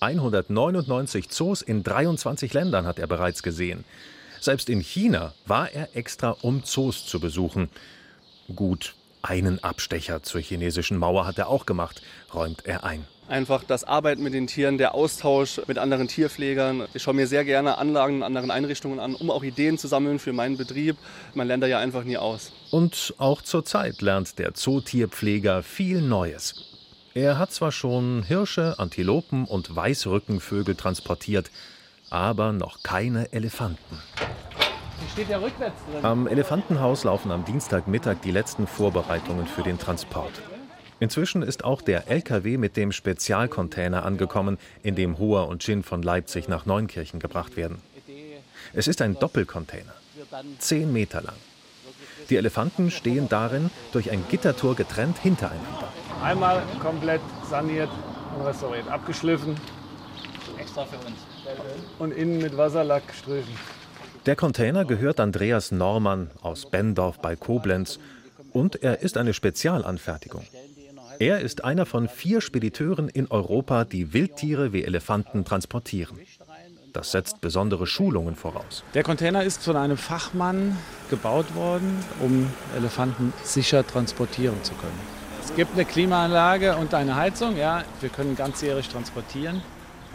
199 0.00 1.30
Zoos 1.30 1.62
in 1.62 1.82
23 1.82 2.52
Ländern 2.52 2.86
hat 2.86 2.98
er 2.98 3.06
bereits 3.06 3.42
gesehen. 3.42 3.84
Selbst 4.40 4.68
in 4.68 4.80
China 4.80 5.34
war 5.46 5.70
er 5.70 5.96
extra, 5.96 6.30
um 6.42 6.64
Zoos 6.64 7.06
zu 7.06 7.20
besuchen. 7.20 7.70
Gut, 8.54 8.94
einen 9.22 9.62
Abstecher 9.62 10.22
zur 10.22 10.40
chinesischen 10.40 10.98
Mauer 10.98 11.26
hat 11.26 11.38
er 11.38 11.48
auch 11.48 11.64
gemacht, 11.64 12.02
räumt 12.34 12.66
er 12.66 12.84
ein. 12.84 13.06
Einfach 13.28 13.64
das 13.64 13.82
Arbeiten 13.82 14.22
mit 14.22 14.34
den 14.34 14.46
Tieren, 14.46 14.78
der 14.78 14.94
Austausch 14.94 15.60
mit 15.66 15.78
anderen 15.78 16.06
Tierpflegern. 16.06 16.86
Ich 16.94 17.02
schaue 17.02 17.14
mir 17.14 17.26
sehr 17.26 17.44
gerne 17.44 17.76
Anlagen 17.76 18.16
in 18.16 18.22
anderen 18.22 18.52
Einrichtungen 18.52 19.00
an, 19.00 19.16
um 19.16 19.30
auch 19.30 19.42
Ideen 19.42 19.78
zu 19.78 19.88
sammeln 19.88 20.20
für 20.20 20.32
meinen 20.32 20.56
Betrieb. 20.56 20.96
Man 21.34 21.48
lernt 21.48 21.64
da 21.64 21.66
ja 21.66 21.80
einfach 21.80 22.04
nie 22.04 22.16
aus. 22.16 22.52
Und 22.70 23.14
auch 23.18 23.42
zurzeit 23.42 24.00
lernt 24.00 24.38
der 24.38 24.54
Zootierpfleger 24.54 25.64
viel 25.64 26.02
Neues. 26.02 26.66
Er 27.14 27.38
hat 27.38 27.50
zwar 27.50 27.72
schon 27.72 28.22
Hirsche, 28.22 28.78
Antilopen 28.78 29.44
und 29.46 29.74
Weißrückenvögel 29.74 30.76
transportiert, 30.76 31.50
aber 32.10 32.52
noch 32.52 32.84
keine 32.84 33.32
Elefanten. 33.32 33.98
steht 35.12 35.30
ja 35.30 35.38
rückwärts 35.38 35.80
drin. 35.90 36.04
Am 36.04 36.28
Elefantenhaus 36.28 37.02
laufen 37.02 37.32
am 37.32 37.44
Dienstagmittag 37.44 38.18
die 38.22 38.30
letzten 38.30 38.68
Vorbereitungen 38.68 39.46
für 39.46 39.62
den 39.62 39.78
Transport. 39.78 40.30
Inzwischen 40.98 41.42
ist 41.42 41.64
auch 41.64 41.82
der 41.82 42.08
LKW 42.08 42.56
mit 42.56 42.76
dem 42.76 42.90
Spezialcontainer 42.90 44.04
angekommen, 44.04 44.58
in 44.82 44.94
dem 44.94 45.18
Hoher 45.18 45.48
und 45.48 45.62
Gin 45.62 45.82
von 45.82 46.02
Leipzig 46.02 46.48
nach 46.48 46.64
Neunkirchen 46.64 47.20
gebracht 47.20 47.56
werden. 47.56 47.82
Es 48.72 48.88
ist 48.88 49.02
ein 49.02 49.18
Doppelcontainer, 49.18 49.94
zehn 50.58 50.92
Meter 50.92 51.22
lang. 51.22 51.36
Die 52.30 52.36
Elefanten 52.36 52.90
stehen 52.90 53.28
darin 53.28 53.70
durch 53.92 54.10
ein 54.10 54.24
Gittertor 54.28 54.74
getrennt 54.74 55.18
hintereinander. 55.18 55.92
Einmal 56.22 56.62
komplett 56.80 57.20
saniert 57.48 57.90
und 58.36 58.46
restauriert, 58.46 58.88
abgeschliffen. 58.88 59.54
Extra 60.58 60.84
für 60.86 60.96
uns. 61.06 61.18
Und 61.98 62.12
innen 62.12 62.38
mit 62.38 62.56
Wasserlack 62.56 63.06
gestrichen. 63.06 63.54
Der 64.24 64.34
Container 64.34 64.84
gehört 64.84 65.20
Andreas 65.20 65.70
Normann 65.70 66.30
aus 66.42 66.68
Bendorf 66.68 67.20
bei 67.20 67.36
Koblenz 67.36 68.00
und 68.52 68.82
er 68.82 69.02
ist 69.02 69.18
eine 69.18 69.34
Spezialanfertigung. 69.34 70.44
Er 71.18 71.40
ist 71.40 71.64
einer 71.64 71.86
von 71.86 72.08
vier 72.08 72.40
Spediteuren 72.40 73.08
in 73.08 73.30
Europa, 73.30 73.84
die 73.84 74.12
Wildtiere 74.12 74.72
wie 74.72 74.84
Elefanten 74.84 75.44
transportieren. 75.44 76.18
Das 76.92 77.12
setzt 77.12 77.40
besondere 77.40 77.86
Schulungen 77.86 78.36
voraus. 78.36 78.82
Der 78.94 79.02
Container 79.02 79.42
ist 79.42 79.62
von 79.62 79.76
einem 79.76 79.96
Fachmann 79.96 80.76
gebaut 81.10 81.54
worden, 81.54 82.02
um 82.20 82.50
Elefanten 82.76 83.32
sicher 83.42 83.86
transportieren 83.86 84.62
zu 84.62 84.72
können. 84.74 84.98
Es 85.44 85.54
gibt 85.54 85.74
eine 85.74 85.84
Klimaanlage 85.84 86.76
und 86.76 86.94
eine 86.94 87.14
Heizung. 87.16 87.56
Ja, 87.56 87.84
wir 88.00 88.08
können 88.08 88.34
ganzjährig 88.34 88.88
transportieren. 88.88 89.62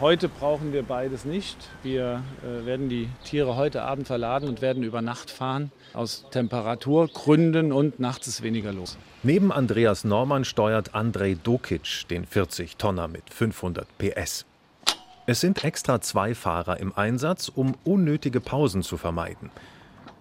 Heute 0.02 0.28
brauchen 0.28 0.72
wir 0.72 0.82
beides 0.82 1.24
nicht. 1.24 1.56
Wir 1.84 2.24
äh, 2.42 2.66
werden 2.66 2.88
die 2.88 3.08
Tiere 3.22 3.54
heute 3.54 3.82
Abend 3.82 4.08
verladen 4.08 4.48
und 4.48 4.60
werden 4.60 4.82
über 4.82 5.00
Nacht 5.00 5.30
fahren. 5.30 5.70
Aus 5.94 6.26
Temperaturgründen 6.32 7.70
und 7.70 8.00
nachts 8.00 8.26
ist 8.26 8.42
weniger 8.42 8.72
los. 8.72 8.98
Neben 9.22 9.52
Andreas 9.52 10.02
Norman 10.02 10.44
steuert 10.44 10.96
Andrei 10.96 11.36
Dokic 11.40 12.08
den 12.10 12.26
40-Tonner 12.26 13.06
mit 13.06 13.30
500 13.30 13.86
PS. 13.98 14.44
Es 15.26 15.40
sind 15.40 15.62
extra 15.62 16.00
zwei 16.00 16.34
Fahrer 16.34 16.80
im 16.80 16.92
Einsatz, 16.96 17.48
um 17.48 17.76
unnötige 17.84 18.40
Pausen 18.40 18.82
zu 18.82 18.96
vermeiden. 18.96 19.52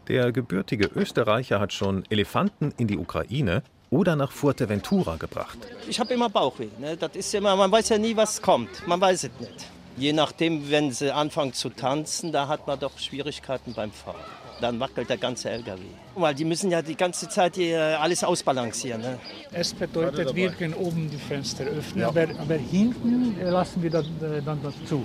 Der 0.08 0.32
gebürtige 0.32 0.92
Österreicher 0.94 1.60
hat 1.60 1.74
schon 1.74 2.04
Elefanten 2.12 2.72
in 2.78 2.86
die 2.86 3.00
Ukraine 3.00 3.64
oder 3.92 4.16
nach 4.16 4.32
Fuerteventura 4.32 5.18
gebracht. 5.18 5.60
Ich 5.88 6.00
habe 6.00 6.14
immer 6.14 6.30
Bauchweh. 6.30 6.70
Ne? 6.80 6.98
Das 6.98 7.12
ist 7.14 7.36
immer, 7.36 7.56
man 7.56 7.72
weiß 7.72 7.90
ja 7.90 7.98
nie, 7.98 8.16
was 8.16 8.42
kommt. 8.42 8.88
Man 8.88 9.00
weiß 9.00 9.26
es 9.26 9.30
nicht. 9.40 9.68
Je 9.98 10.14
nachdem, 10.14 10.72
wenn 10.72 10.92
sie 10.92 11.14
anfangen 11.14 11.54
zu 11.54 11.70
tanzen, 11.70 12.32
da 12.32 12.48
hat 12.48 12.66
man 12.66 12.80
doch 12.80 12.98
Schwierigkeiten 12.98 13.74
beim 13.74 13.92
Fahren. 13.92 14.16
Dann 14.62 14.80
wackelt 14.80 15.10
der 15.10 15.18
ganze 15.18 15.50
LKW. 15.50 15.82
Weil 16.16 16.34
die 16.34 16.46
müssen 16.46 16.72
ja 16.72 16.82
die 16.82 16.96
ganze 16.96 17.28
Zeit 17.28 17.56
hier 17.56 18.00
alles 18.00 18.24
ausbalancieren. 18.24 19.02
Ne? 19.02 19.20
Es 19.52 19.74
bedeutet, 19.74 20.34
wir 20.34 20.52
können 20.52 20.74
oben 20.76 21.10
die 21.10 21.18
Fenster 21.18 21.66
öffnen, 21.66 22.02
ja. 22.02 22.08
aber, 22.08 22.28
aber, 22.40 22.56
hinten 22.56 23.36
lassen 23.42 23.84
wir 23.84 23.90
dann, 23.90 24.06
äh, 24.06 24.42
dann 24.42 24.62
das 24.64 24.74
zu. 24.86 25.04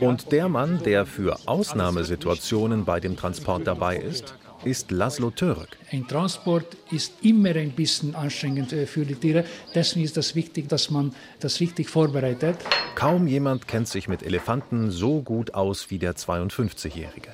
Und 0.00 0.30
der 0.30 0.48
Mann, 0.48 0.80
der 0.84 1.06
für 1.06 1.36
Ausnahmesituationen 1.46 2.84
bei 2.84 3.00
dem 3.00 3.16
Transport 3.16 3.66
dabei 3.66 3.96
ist, 3.96 4.34
ist 4.64 4.90
Laszlo 4.90 5.30
Török. 5.30 5.68
Ein 5.92 6.06
Transport 6.06 6.76
ist 6.90 7.12
immer 7.22 7.50
ein 7.50 7.72
bisschen 7.72 8.14
anstrengend 8.14 8.72
äh, 8.72 8.86
für 8.86 9.04
die 9.04 9.14
Tiere. 9.14 9.44
Deswegen 9.74 10.04
ist 10.04 10.16
es 10.16 10.26
das 10.26 10.34
wichtig, 10.34 10.68
dass 10.68 10.90
man 10.90 11.14
das 11.40 11.60
richtig 11.60 11.88
vorbereitet. 11.88 12.56
Kaum 12.94 13.26
jemand 13.26 13.68
kennt 13.68 13.88
sich 13.88 14.08
mit 14.08 14.22
Elefanten 14.22 14.90
so 14.90 15.22
gut 15.22 15.54
aus 15.54 15.90
wie 15.90 15.98
der 15.98 16.16
52-Jährige. 16.16 17.30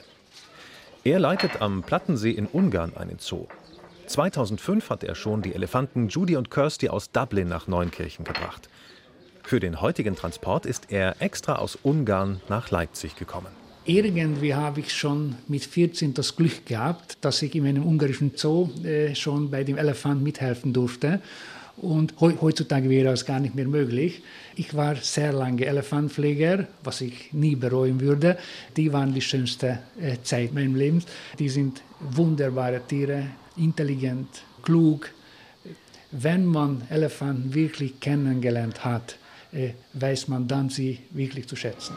Er 1.05 1.19
leitet 1.19 1.61
am 1.61 1.83
Plattensee 1.83 2.31
in 2.31 2.47
Ungarn 2.47 2.97
einen 2.97 3.19
Zoo. 3.19 3.47
2005 4.07 4.91
hat 4.91 5.05
er 5.05 5.15
schon 5.15 5.43
die 5.43 5.55
Elefanten 5.55 6.09
Judy 6.09 6.37
und 6.37 6.51
Kirsty 6.51 6.89
aus 6.89 7.11
Dublin 7.11 7.49
nach 7.49 7.67
Neunkirchen 7.67 8.25
gebracht. 8.25 8.69
Für 9.43 9.61
den 9.61 9.81
heutigen 9.81 10.17
Transport 10.17 10.65
ist 10.65 10.91
er 10.91 11.21
extra 11.21 11.57
aus 11.57 11.77
Ungarn 11.83 12.41
nach 12.49 12.71
Leipzig 12.71 13.17
gekommen. 13.17 13.64
Irgendwie 13.87 14.55
habe 14.55 14.81
ich 14.81 14.95
schon 14.95 15.37
mit 15.47 15.63
14 15.63 16.15
das 16.15 16.37
Glück 16.37 16.65
gehabt, 16.65 17.19
dass 17.21 17.43
ich 17.43 17.55
in 17.55 17.67
einem 17.67 17.85
ungarischen 17.85 18.33
Zoo 18.35 18.71
äh, 18.83 19.15
schon 19.15 19.51
bei 19.51 19.63
dem 19.63 19.77
Elefant 19.77 20.23
mithelfen 20.23 20.73
durfte. 20.73 21.21
Und 21.77 22.15
heutzutage 22.21 22.89
wäre 22.89 23.11
das 23.11 23.27
gar 23.27 23.41
nicht 23.41 23.55
mehr 23.55 23.67
möglich. 23.67 24.23
Ich 24.55 24.75
war 24.75 24.97
sehr 24.97 25.35
lange 25.35 25.67
Elefantpfleger, 25.67 26.67
was 26.83 27.03
ich 27.03 27.33
nie 27.33 27.57
bereuen 27.57 28.01
würde. 28.01 28.39
Die 28.75 28.91
waren 28.91 29.13
die 29.13 29.21
schönste 29.21 29.81
äh, 30.01 30.17
Zeit 30.23 30.55
meines 30.55 30.79
Lebens. 30.79 31.07
Die 31.39 31.51
sind 31.51 31.83
wunderbare 32.01 32.81
Tiere, 32.87 33.27
intelligent, 33.57 34.29
klug. 34.63 35.11
Wenn 36.11 36.47
man 36.47 36.83
Elefanten 36.89 37.53
wirklich 37.53 38.01
kennengelernt 38.01 38.83
hat, 38.83 39.19
äh, 39.53 39.71
weiß 39.93 40.29
man 40.29 40.49
dann 40.49 40.71
sie 40.71 41.01
wirklich 41.11 41.47
zu 41.49 41.57
schätzen. 41.57 41.95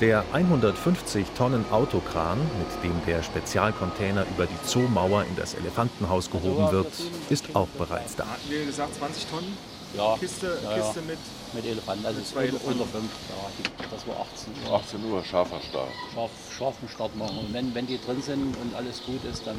Der 0.00 0.24
150 0.32 1.26
Tonnen 1.36 1.62
Autokran, 1.70 2.38
mit 2.58 2.82
dem 2.82 3.04
der 3.06 3.22
Spezialcontainer 3.22 4.24
über 4.34 4.46
die 4.46 4.66
Zoomauer 4.66 5.24
in 5.24 5.36
das 5.36 5.52
Elefantenhaus 5.52 6.30
gehoben 6.30 6.70
wird, 6.72 6.90
ist 7.28 7.54
auch 7.54 7.68
bereits 7.76 8.16
da. 8.16 8.24
Hatten 8.24 8.48
wir 8.48 8.64
gesagt 8.64 8.94
20 8.94 9.26
Tonnen? 9.26 9.58
Ja. 9.94 10.16
Kiste, 10.18 10.58
ja, 10.64 10.70
ja. 10.70 10.82
Kiste 10.82 11.02
mit, 11.02 11.18
mit 11.52 11.66
Elefanten, 11.66 12.06
also 12.06 12.22
zwei 12.22 12.44
unter, 12.44 12.54
Elefanten. 12.54 12.80
unter 12.80 12.92
fünf. 12.92 13.10
Ja, 13.28 13.86
das 13.90 14.06
war 14.06 14.26
18 14.32 14.54
Uhr. 14.64 14.74
18 14.80 15.04
Uhr, 15.12 15.24
scharfer 15.24 15.60
Start. 15.68 15.88
Scharf, 16.14 16.30
scharfen 16.56 16.88
Start 16.88 17.14
machen. 17.16 17.36
Und 17.36 17.52
wenn, 17.52 17.74
wenn 17.74 17.86
die 17.86 18.00
drin 18.00 18.22
sind 18.22 18.56
und 18.56 18.74
alles 18.74 19.02
gut 19.04 19.22
ist, 19.30 19.46
dann 19.46 19.56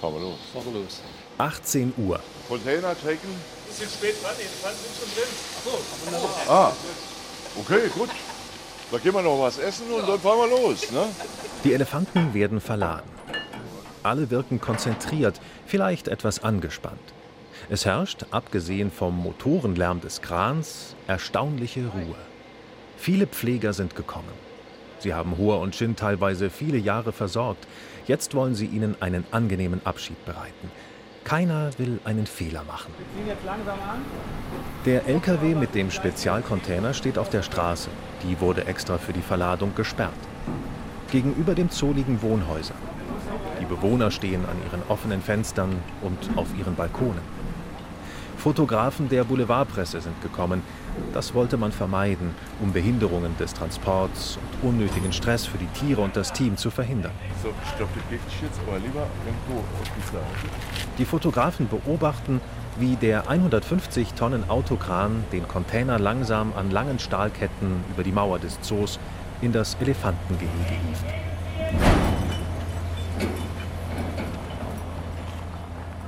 Fahren 0.00 0.14
wir 0.14 0.20
los. 0.20 0.38
fahren 0.52 0.74
wir 0.74 0.80
los. 0.82 1.00
18 1.38 1.94
Uhr. 1.96 2.20
Container 2.48 2.94
taken. 3.00 3.30
Bisschen 3.66 3.88
spät 3.88 4.14
dran, 4.22 4.34
die 4.36 4.42
Elefanten 4.42 4.78
sind 4.84 4.94
schon 5.00 5.10
drin. 5.16 5.32
Ach 5.56 6.44
so. 6.46 6.52
Ah, 6.52 6.72
okay, 7.60 7.88
gut. 7.96 8.10
Da 8.90 8.98
gehen 8.98 9.12
wir 9.12 9.22
noch 9.22 9.40
was 9.40 9.58
essen 9.58 9.90
und 9.92 10.08
dann 10.08 10.18
fahren 10.18 10.38
wir 10.38 10.62
los. 10.62 10.90
Ne? 10.90 11.04
Die 11.62 11.74
Elefanten 11.74 12.32
werden 12.32 12.60
verladen. 12.60 13.10
Alle 14.02 14.30
wirken 14.30 14.60
konzentriert, 14.60 15.40
vielleicht 15.66 16.08
etwas 16.08 16.42
angespannt. 16.42 16.98
Es 17.68 17.84
herrscht, 17.84 18.24
abgesehen 18.30 18.90
vom 18.90 19.18
Motorenlärm 19.18 20.00
des 20.00 20.22
Krans, 20.22 20.94
erstaunliche 21.06 21.86
Ruhe. 21.88 22.16
Viele 22.96 23.26
Pfleger 23.26 23.74
sind 23.74 23.94
gekommen. 23.94 24.32
Sie 25.00 25.12
haben 25.12 25.36
Hoher 25.36 25.60
und 25.60 25.74
Chin 25.74 25.94
teilweise 25.94 26.48
viele 26.48 26.78
Jahre 26.78 27.12
versorgt. 27.12 27.66
Jetzt 28.06 28.34
wollen 28.34 28.54
sie 28.54 28.66
ihnen 28.66 28.96
einen 29.00 29.24
angenehmen 29.30 29.82
Abschied 29.84 30.24
bereiten. 30.24 30.70
Keiner 31.24 31.70
will 31.78 32.00
einen 32.04 32.26
Fehler 32.26 32.64
machen. 32.64 32.92
Wir 32.96 33.06
ziehen 33.16 33.28
jetzt 33.28 33.44
langsam 33.44 33.78
an. 33.80 34.00
Der 34.86 35.06
LKW 35.06 35.54
mit 35.54 35.74
dem 35.74 35.90
Spezialcontainer 35.90 36.94
steht 36.94 37.18
auf 37.18 37.28
der 37.28 37.42
Straße. 37.42 37.90
Die 38.22 38.40
wurde 38.40 38.66
extra 38.66 38.98
für 38.98 39.12
die 39.12 39.22
Verladung 39.22 39.74
gesperrt. 39.74 40.12
Gegenüber 41.10 41.54
dem 41.54 41.70
Zoo 41.70 41.92
liegen 41.92 42.22
Wohnhäuser. 42.22 42.74
Die 43.60 43.64
Bewohner 43.64 44.10
stehen 44.10 44.44
an 44.44 44.56
ihren 44.66 44.82
offenen 44.88 45.20
Fenstern 45.20 45.76
und 46.02 46.18
auf 46.36 46.48
ihren 46.58 46.74
Balkonen. 46.74 47.22
Fotografen 48.38 49.08
der 49.08 49.24
Boulevardpresse 49.24 50.00
sind 50.00 50.22
gekommen. 50.22 50.62
Das 51.12 51.34
wollte 51.34 51.56
man 51.56 51.72
vermeiden, 51.72 52.30
um 52.60 52.72
Behinderungen 52.72 53.36
des 53.36 53.52
Transports 53.52 54.38
und 54.62 54.68
unnötigen 54.68 55.12
Stress 55.12 55.44
für 55.44 55.58
die 55.58 55.66
Tiere 55.66 56.00
und 56.00 56.16
das 56.16 56.32
Team 56.32 56.56
zu 56.56 56.70
verhindern. 56.70 57.10
Die 60.98 61.04
Fotografen 61.04 61.68
beobachten, 61.68 62.40
wie 62.78 62.94
der 62.94 63.28
150 63.28 64.14
Tonnen 64.14 64.48
Autokran 64.48 65.24
den 65.32 65.48
Container 65.48 65.98
langsam 65.98 66.52
an 66.56 66.70
langen 66.70 67.00
Stahlketten 67.00 67.82
über 67.90 68.04
die 68.04 68.12
Mauer 68.12 68.38
des 68.38 68.60
Zoos 68.60 69.00
in 69.40 69.50
das 69.50 69.76
Elefantengehege 69.80 70.48
hieft. 70.86 71.04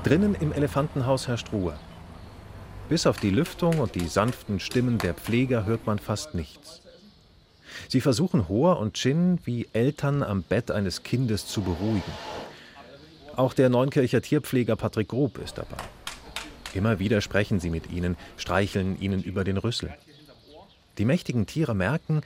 Drinnen 0.04 0.36
im 0.36 0.52
Elefantenhaus 0.52 1.26
herrscht 1.26 1.52
Ruhe. 1.52 1.74
Bis 2.90 3.06
auf 3.06 3.20
die 3.20 3.30
Lüftung 3.30 3.78
und 3.78 3.94
die 3.94 4.08
sanften 4.08 4.58
Stimmen 4.58 4.98
der 4.98 5.14
Pfleger 5.14 5.64
hört 5.64 5.86
man 5.86 6.00
fast 6.00 6.34
nichts. 6.34 6.82
Sie 7.88 8.00
versuchen 8.00 8.48
Hoa 8.48 8.72
und 8.72 8.94
Chin 8.94 9.38
wie 9.44 9.68
Eltern 9.72 10.24
am 10.24 10.42
Bett 10.42 10.72
eines 10.72 11.04
Kindes 11.04 11.46
zu 11.46 11.62
beruhigen. 11.62 12.12
Auch 13.36 13.54
der 13.54 13.68
Neunkircher 13.68 14.22
Tierpfleger 14.22 14.74
Patrick 14.74 15.06
Grob 15.06 15.38
ist 15.38 15.56
dabei. 15.56 15.76
Immer 16.74 16.98
wieder 16.98 17.20
sprechen 17.20 17.60
sie 17.60 17.70
mit 17.70 17.92
ihnen, 17.92 18.16
streicheln 18.36 19.00
ihnen 19.00 19.22
über 19.22 19.44
den 19.44 19.56
Rüssel. 19.56 19.94
Die 20.98 21.04
mächtigen 21.04 21.46
Tiere 21.46 21.76
merken, 21.76 22.22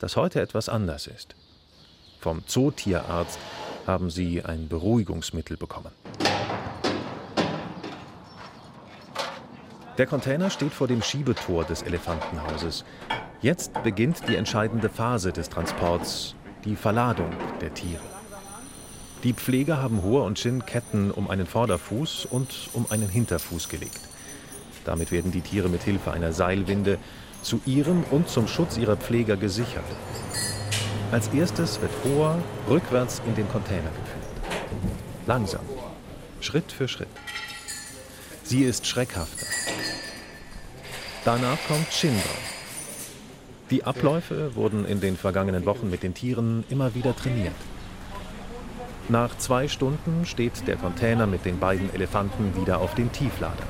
dass 0.00 0.16
heute 0.16 0.40
etwas 0.40 0.68
anders 0.68 1.06
ist. 1.06 1.36
Vom 2.18 2.44
Zootierarzt 2.44 3.38
haben 3.86 4.10
sie 4.10 4.42
ein 4.42 4.66
Beruhigungsmittel 4.66 5.56
bekommen. 5.56 5.92
Der 9.98 10.06
Container 10.06 10.48
steht 10.48 10.72
vor 10.72 10.86
dem 10.86 11.02
Schiebetor 11.02 11.64
des 11.64 11.82
Elefantenhauses. 11.82 12.84
Jetzt 13.42 13.82
beginnt 13.82 14.28
die 14.28 14.36
entscheidende 14.36 14.88
Phase 14.88 15.32
des 15.32 15.48
Transports, 15.48 16.36
die 16.64 16.76
Verladung 16.76 17.30
der 17.60 17.74
Tiere. 17.74 18.00
Die 19.24 19.32
Pfleger 19.32 19.82
haben 19.82 20.04
Hoa 20.04 20.22
und 20.22 20.38
Chin 20.38 20.64
Ketten 20.64 21.10
um 21.10 21.28
einen 21.28 21.46
Vorderfuß 21.46 22.26
und 22.26 22.70
um 22.74 22.86
einen 22.90 23.08
Hinterfuß 23.08 23.68
gelegt. 23.68 24.00
Damit 24.84 25.10
werden 25.10 25.32
die 25.32 25.40
Tiere 25.40 25.68
mit 25.68 25.82
Hilfe 25.82 26.12
einer 26.12 26.32
Seilwinde 26.32 26.98
zu 27.42 27.60
ihrem 27.66 28.04
und 28.12 28.28
zum 28.28 28.46
Schutz 28.46 28.76
ihrer 28.76 28.96
Pfleger 28.96 29.36
gesichert. 29.36 29.82
Als 31.10 31.26
erstes 31.28 31.80
wird 31.80 31.90
Hoa 32.04 32.38
rückwärts 32.70 33.20
in 33.26 33.34
den 33.34 33.48
Container 33.48 33.90
geführt. 33.90 34.52
Langsam, 35.26 35.62
Schritt 36.40 36.70
für 36.70 36.86
Schritt. 36.86 37.08
Sie 38.44 38.62
ist 38.62 38.86
schreckhafter. 38.86 39.46
Danach 41.24 41.58
kommt 41.66 41.90
Chin 41.90 42.10
dran. 42.10 42.58
Die 43.70 43.84
Abläufe 43.84 44.54
wurden 44.54 44.86
in 44.86 45.00
den 45.00 45.16
vergangenen 45.16 45.66
Wochen 45.66 45.90
mit 45.90 46.02
den 46.02 46.14
Tieren 46.14 46.64
immer 46.70 46.94
wieder 46.94 47.14
trainiert. 47.14 47.54
Nach 49.10 49.36
zwei 49.38 49.68
Stunden 49.68 50.24
steht 50.24 50.66
der 50.66 50.76
Container 50.76 51.26
mit 51.26 51.44
den 51.44 51.58
beiden 51.58 51.92
Elefanten 51.94 52.54
wieder 52.60 52.78
auf 52.78 52.94
dem 52.94 53.12
Tieflader. 53.12 53.66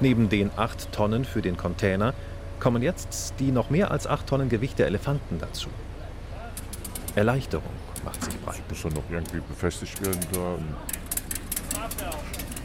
Neben 0.00 0.28
den 0.28 0.50
acht 0.56 0.92
Tonnen 0.92 1.24
für 1.24 1.42
den 1.42 1.56
Container 1.56 2.14
kommen 2.60 2.82
jetzt 2.82 3.34
die 3.38 3.50
noch 3.50 3.70
mehr 3.70 3.90
als 3.90 4.06
acht 4.06 4.26
Tonnen 4.26 4.48
Gewicht 4.48 4.78
der 4.78 4.86
Elefanten 4.86 5.38
dazu. 5.38 5.68
Erleichterung 7.14 7.72
macht 8.04 8.22
sich 8.24 8.36
breit. 8.40 8.62
Muss 8.68 8.84
er 8.84 8.90
noch 8.90 9.10
irgendwie 9.10 9.40
befestigt 9.40 10.00
werden 10.04 10.20
da. 10.32 10.58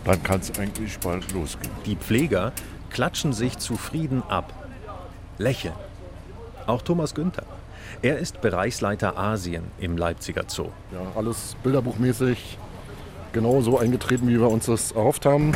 Dann 0.06 0.22
kann 0.22 0.40
es 0.42 0.58
eigentlich 0.60 1.00
bald 1.00 1.32
losgehen. 1.32 1.74
Die 1.86 1.96
Pfleger 1.96 2.52
klatschen 2.94 3.34
sich 3.34 3.58
zufrieden 3.58 4.24
ab, 4.30 4.54
lächeln. 5.38 5.74
Auch 6.68 6.82
Thomas 6.82 7.14
Günther. 7.14 7.44
Er 8.02 8.20
ist 8.20 8.40
Bereichsleiter 8.40 9.18
Asien 9.18 9.64
im 9.80 9.98
Leipziger 9.98 10.44
Zoo. 10.48 10.70
Ja, 10.92 11.02
alles 11.16 11.58
bilderbuchmäßig 11.64 12.58
genau 13.34 13.62
so 13.62 13.80
eingetreten, 13.80 14.28
wie 14.28 14.40
wir 14.40 14.50
uns 14.50 14.68
das 14.68 14.92
erhofft 14.92 15.26
haben. 15.26 15.52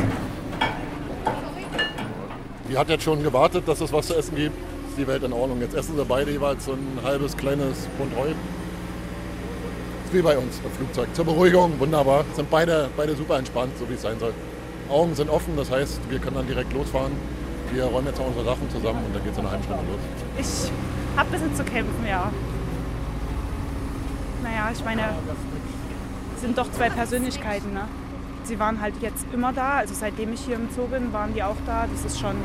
Die 2.68 2.76
hat 2.76 2.88
jetzt 2.90 3.04
schon 3.04 3.22
gewartet, 3.22 3.66
dass 3.66 3.80
es 3.80 3.92
was 3.92 4.08
zu 4.08 4.16
essen 4.16 4.34
gibt. 4.34 4.56
Ist 4.88 4.98
die 4.98 5.06
Welt 5.06 5.22
in 5.22 5.32
Ordnung. 5.32 5.60
Jetzt 5.60 5.74
essen 5.74 5.96
sie 5.96 6.04
beide 6.04 6.30
jeweils 6.30 6.64
so 6.64 6.72
ein 6.72 6.98
halbes 7.02 7.36
kleines 7.36 7.86
Pfund 7.96 8.14
Heu. 8.16 8.30
Ist 8.30 10.12
wie 10.12 10.22
bei 10.22 10.36
uns 10.36 10.60
im 10.64 10.70
Flugzeug. 10.72 11.08
Zur 11.14 11.24
Beruhigung, 11.24 11.78
wunderbar. 11.78 12.24
Sind 12.34 12.50
beide, 12.50 12.90
beide 12.96 13.14
super 13.14 13.38
entspannt, 13.38 13.72
so 13.78 13.88
wie 13.88 13.94
es 13.94 14.02
sein 14.02 14.18
soll. 14.18 14.34
Augen 14.90 15.14
sind 15.14 15.30
offen, 15.30 15.56
das 15.56 15.70
heißt, 15.70 16.00
wir 16.08 16.18
können 16.18 16.36
dann 16.36 16.46
direkt 16.46 16.72
losfahren. 16.72 17.12
Wir 17.72 17.84
räumen 17.84 18.06
jetzt 18.06 18.18
noch 18.18 18.26
unsere 18.26 18.44
Sachen 18.44 18.70
zusammen 18.70 19.04
und 19.04 19.14
dann 19.14 19.22
geht 19.22 19.32
es 19.32 19.38
in 19.38 19.44
einer 19.44 19.52
halben 19.52 19.64
Stunde 19.64 19.82
los. 19.84 20.00
Ich 20.38 21.18
habe 21.18 21.28
ein 21.28 21.32
bisschen 21.32 21.54
zu 21.54 21.64
kämpfen, 21.64 22.06
ja. 22.08 22.32
Naja, 24.42 24.70
ich 24.72 24.84
meine, 24.84 25.02
es 26.34 26.40
sind 26.40 26.56
doch 26.56 26.70
zwei 26.72 26.88
Persönlichkeiten. 26.88 27.74
Ne? 27.74 27.82
Sie 28.44 28.58
waren 28.58 28.80
halt 28.80 28.94
jetzt 29.02 29.26
immer 29.34 29.52
da, 29.52 29.78
also 29.78 29.92
seitdem 29.92 30.32
ich 30.32 30.40
hier 30.40 30.56
im 30.56 30.68
Zoo 30.74 30.86
bin, 30.86 31.12
waren 31.12 31.34
die 31.34 31.42
auch 31.42 31.56
da. 31.66 31.86
Das 31.92 32.10
ist 32.10 32.18
schon, 32.18 32.36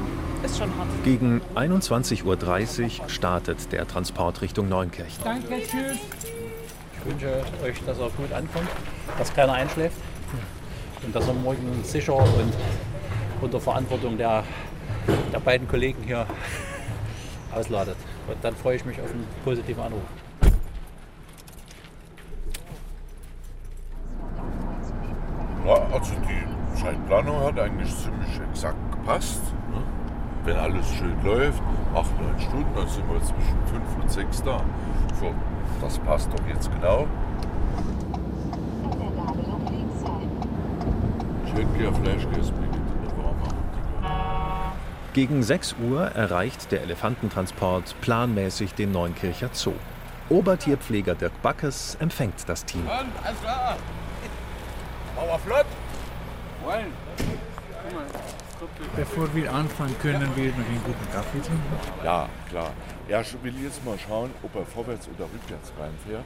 ist 0.44 0.58
schon 0.58 0.70
hart. 0.78 0.88
Gegen 1.06 1.42
21.30 1.56 2.24
Uhr 3.02 3.10
startet 3.10 3.72
der 3.72 3.88
Transport 3.88 4.42
Richtung 4.42 4.68
Neunkirchen. 4.68 5.24
Danke, 5.24 5.62
tschüss. 5.62 5.98
Ich 6.98 7.12
wünsche 7.12 7.28
euch, 7.64 7.82
dass 7.86 8.00
er 8.00 8.10
gut 8.10 8.34
ankommt, 8.34 8.68
dass 9.18 9.34
keiner 9.34 9.54
einschläft 9.54 9.96
und 11.06 11.16
dass 11.16 11.28
er 11.28 11.34
morgen 11.34 11.84
sicher 11.84 12.16
und 12.16 12.54
unter 13.42 13.60
Verantwortung 13.60 14.18
der, 14.18 14.44
der 15.32 15.40
beiden 15.40 15.68
Kollegen 15.68 16.02
hier 16.04 16.26
ausladet. 17.56 17.98
Und 18.28 18.38
dann 18.42 18.56
freue 18.56 18.78
ich 18.78 18.86
mich 18.86 19.00
auf 19.02 19.12
einen 19.12 19.28
positiven 19.44 19.84
Anruf. 19.84 20.02
Ja, 25.66 25.76
also 25.94 26.14
die 26.28 26.82
Zeitplanung 26.82 27.40
hat 27.42 27.58
eigentlich 27.60 27.96
ziemlich 27.96 28.40
exakt 28.50 28.92
gepasst. 28.92 29.42
Ne? 29.72 29.82
Wenn 30.44 30.58
alles 30.58 30.86
schön 30.96 31.16
läuft, 31.24 31.62
8, 31.96 32.06
9 32.22 32.40
Stunden, 32.40 32.76
dann 32.76 32.88
sind 32.88 33.10
wir 33.10 33.22
zwischen 33.22 33.58
5 33.68 34.02
und 34.02 34.12
6 34.12 34.44
da. 34.44 34.62
So, 35.20 35.34
das 35.82 36.00
passt 36.00 36.30
doch 36.34 36.48
jetzt 36.48 36.70
genau. 36.74 37.08
Ich 38.86 38.94
hätte 38.94 39.12
gerne 39.14 39.44
Fleischkäse 39.54 41.43
mit 41.43 41.43
Gegen 45.14 45.44
6 45.44 45.76
Uhr 45.88 46.02
erreicht 46.08 46.72
der 46.72 46.82
Elefantentransport 46.82 47.96
planmäßig 48.02 48.74
den 48.74 48.92
Neunkircher 48.92 49.50
Zoo. 49.54 49.74
Obertierpfleger 50.30 51.14
Dirk 51.14 51.40
Backes 51.44 51.96
empfängt 52.00 52.36
das 52.48 52.66
Team. 52.66 52.82
Alles 52.88 53.40
klar. 53.42 53.78
Bauer 55.16 55.40
flott. 55.40 55.66
Wollen. 56.64 56.88
Bevor 58.96 59.36
wir 59.36 59.54
anfangen, 59.54 59.96
können 60.00 60.30
wir 60.36 60.50
noch 60.52 60.58
einen 60.58 60.82
guten 60.84 61.12
Kaffee 61.12 61.42
trinken? 61.42 61.78
Ja, 62.04 62.28
klar. 62.50 62.72
Er 63.08 63.24
will 63.44 63.54
jetzt 63.62 63.86
mal 63.86 63.98
schauen, 64.00 64.32
ob 64.42 64.56
er 64.56 64.66
vorwärts 64.66 65.08
oder 65.10 65.26
rückwärts 65.26 65.72
reinfährt. 65.80 66.24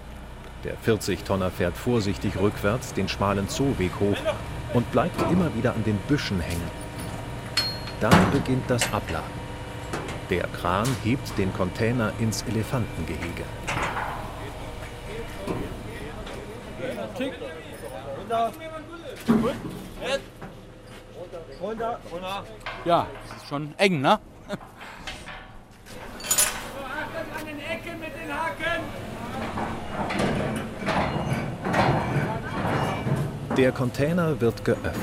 Der 0.63 0.75
40-Tonner 0.77 1.51
fährt 1.51 1.77
vorsichtig 1.77 2.37
rückwärts 2.39 2.93
den 2.93 3.07
schmalen 3.07 3.47
Zooweg 3.47 3.91
hoch 3.99 4.17
und 4.73 4.91
bleibt 4.91 5.21
immer 5.31 5.53
wieder 5.55 5.73
an 5.75 5.83
den 5.83 5.97
Büschen 6.07 6.39
hängen. 6.39 6.69
Dann 7.99 8.31
beginnt 8.31 8.69
das 8.69 8.91
Abladen. 8.91 9.47
Der 10.29 10.47
Kran 10.47 10.87
hebt 11.03 11.37
den 11.37 11.53
Container 11.53 12.11
ins 12.19 12.43
Elefantengehege. 12.43 13.43
Ja, 22.85 23.07
das 23.27 23.37
ist 23.37 23.47
schon 23.47 23.73
eng, 23.77 24.01
ne? 24.01 24.19
an 27.37 27.45
den 27.45 27.59
Ecken 27.59 27.99
mit 27.99 28.13
den 28.15 28.33
Haken. 28.33 28.83
Der 33.57 33.71
Container 33.71 34.39
wird 34.39 34.63
geöffnet. 34.65 34.93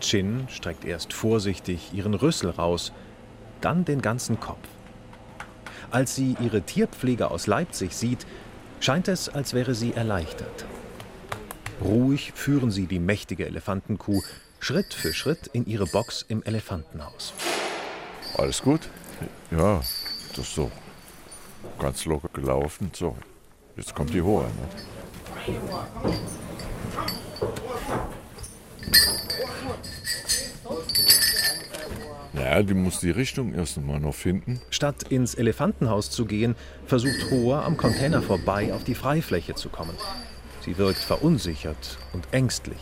Chin 0.00 0.48
streckt 0.48 0.84
erst 0.84 1.12
vorsichtig 1.12 1.94
ihren 1.94 2.14
Rüssel 2.14 2.50
raus, 2.50 2.92
dann 3.60 3.84
den 3.84 4.02
ganzen 4.02 4.40
Kopf. 4.40 4.66
Als 5.92 6.16
sie 6.16 6.36
ihre 6.40 6.62
Tierpflege 6.62 7.30
aus 7.30 7.46
Leipzig 7.46 7.94
sieht, 7.94 8.26
scheint 8.80 9.06
es, 9.06 9.28
als 9.28 9.54
wäre 9.54 9.76
sie 9.76 9.92
erleichtert. 9.92 10.64
Ruhig 11.80 12.32
führen 12.34 12.72
sie 12.72 12.86
die 12.86 12.98
mächtige 12.98 13.46
Elefantenkuh 13.46 14.22
Schritt 14.58 14.92
für 14.92 15.14
Schritt 15.14 15.46
in 15.52 15.66
ihre 15.66 15.86
Box 15.86 16.24
im 16.26 16.42
Elefantenhaus. 16.42 17.32
Alles 18.36 18.60
gut? 18.60 18.80
Ja, 19.52 19.80
das 20.30 20.38
ist 20.38 20.54
so 20.56 20.68
ganz 21.78 22.06
locker 22.06 22.28
gelaufen. 22.32 22.90
So, 22.92 23.16
jetzt 23.76 23.94
kommt 23.94 24.12
die 24.12 24.22
Hohe. 24.22 24.42
Ne? 24.42 24.97
Ja, 32.34 32.62
die 32.62 32.74
muss 32.74 33.00
die 33.00 33.10
Richtung 33.10 33.54
erst 33.54 33.80
mal 33.80 34.00
noch 34.00 34.14
finden. 34.14 34.60
Statt 34.70 35.04
ins 35.10 35.34
Elefantenhaus 35.34 36.10
zu 36.10 36.24
gehen, 36.24 36.54
versucht 36.86 37.30
Hoa 37.30 37.64
am 37.64 37.76
Container 37.76 38.22
vorbei 38.22 38.72
auf 38.72 38.84
die 38.84 38.94
Freifläche 38.94 39.54
zu 39.54 39.68
kommen. 39.68 39.94
Sie 40.60 40.78
wirkt 40.78 40.98
verunsichert 40.98 41.98
und 42.12 42.28
ängstlich. 42.32 42.78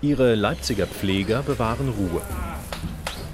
Ihre 0.00 0.34
Leipziger 0.34 0.86
Pfleger 0.86 1.42
bewahren 1.42 1.88
Ruhe. 1.90 2.22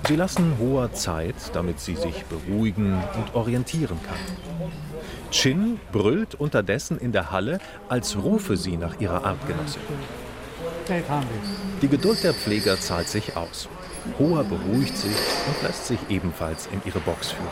Sie 0.06 0.16
lassen 0.16 0.58
Hoa 0.58 0.92
Zeit, 0.92 1.34
damit 1.52 1.80
sie 1.80 1.96
sich 1.96 2.24
beruhigen 2.24 3.02
und 3.14 3.34
orientieren 3.34 3.98
kann. 4.02 4.70
Chin 5.30 5.78
brüllt 5.92 6.34
unterdessen 6.34 6.98
in 6.98 7.12
der 7.12 7.30
Halle, 7.30 7.58
als 7.88 8.16
rufe 8.16 8.56
sie 8.56 8.76
nach 8.76 8.98
ihrer 9.00 9.24
Artgenossin. 9.24 9.82
Die 11.82 11.88
Geduld 11.88 12.24
der 12.24 12.32
Pfleger 12.32 12.80
zahlt 12.80 13.08
sich 13.08 13.36
aus. 13.36 13.68
Hoa 14.18 14.42
beruhigt 14.42 14.96
sich 14.96 15.12
und 15.46 15.62
lässt 15.62 15.86
sich 15.86 15.98
ebenfalls 16.08 16.68
in 16.72 16.80
ihre 16.84 17.00
Box 17.00 17.32
führen. 17.32 17.48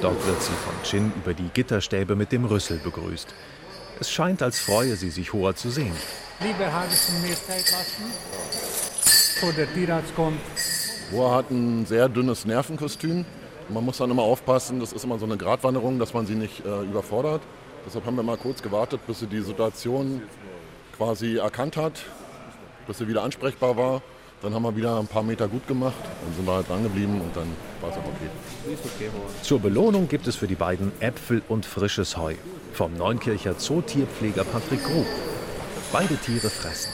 Dort 0.00 0.26
wird 0.26 0.42
sie 0.42 0.52
von 0.52 0.74
Chin 0.82 1.12
über 1.16 1.34
die 1.34 1.50
Gitterstäbe 1.52 2.16
mit 2.16 2.32
dem 2.32 2.44
Rüssel 2.44 2.78
begrüßt. 2.78 3.28
Es 4.00 4.10
scheint, 4.10 4.42
als 4.42 4.58
freue 4.58 4.96
sie 4.96 5.10
sich, 5.10 5.32
Hoa 5.32 5.54
zu 5.54 5.70
sehen. 5.70 5.94
Lieber 6.40 6.70
habe 6.72 6.88
ich 6.92 7.28
mir 7.28 7.34
Zeit 7.34 7.70
lassen, 7.70 8.10
bevor 9.34 9.52
der 9.52 9.72
Tierarzt 9.72 10.14
kommt. 10.16 10.40
Hoa 11.12 11.36
hat 11.36 11.50
ein 11.50 11.86
sehr 11.86 12.08
dünnes 12.08 12.44
Nervenkostüm. 12.44 13.24
Man 13.68 13.84
muss 13.84 13.98
dann 13.98 14.10
immer 14.10 14.22
aufpassen, 14.22 14.78
das 14.80 14.92
ist 14.92 15.04
immer 15.04 15.18
so 15.18 15.24
eine 15.26 15.36
Gratwanderung, 15.36 15.98
dass 15.98 16.14
man 16.14 16.26
sie 16.26 16.34
nicht 16.34 16.64
äh, 16.64 16.82
überfordert. 16.82 17.42
Deshalb 17.84 18.04
haben 18.06 18.16
wir 18.16 18.22
mal 18.22 18.36
kurz 18.36 18.62
gewartet, 18.62 19.00
bis 19.06 19.20
sie 19.20 19.26
die 19.26 19.40
Situation 19.40 20.22
quasi 20.96 21.36
erkannt 21.36 21.76
hat, 21.76 22.04
bis 22.86 22.98
sie 22.98 23.08
wieder 23.08 23.22
ansprechbar 23.22 23.76
war. 23.76 24.02
Dann 24.42 24.54
haben 24.54 24.62
wir 24.62 24.76
wieder 24.76 24.98
ein 24.98 25.06
paar 25.06 25.22
Meter 25.22 25.48
gut 25.48 25.66
gemacht 25.66 25.94
und 26.24 26.36
sind 26.36 26.46
wir 26.46 26.54
halt 26.54 26.68
dran 26.68 26.82
geblieben 26.82 27.20
und 27.20 27.34
dann 27.34 27.48
war 27.80 27.90
es 27.90 27.96
auch 27.96 28.00
okay. 28.00 29.08
Zur 29.42 29.60
Belohnung 29.60 30.08
gibt 30.08 30.26
es 30.26 30.36
für 30.36 30.46
die 30.46 30.54
beiden 30.54 30.92
Äpfel 31.00 31.42
und 31.48 31.64
frisches 31.64 32.16
Heu. 32.16 32.34
Vom 32.72 32.94
Neunkircher 32.94 33.56
Zootierpfleger 33.58 34.44
Patrick 34.44 34.84
Grub. 34.84 35.06
Beide 35.90 36.16
Tiere 36.18 36.50
fressen. 36.50 36.92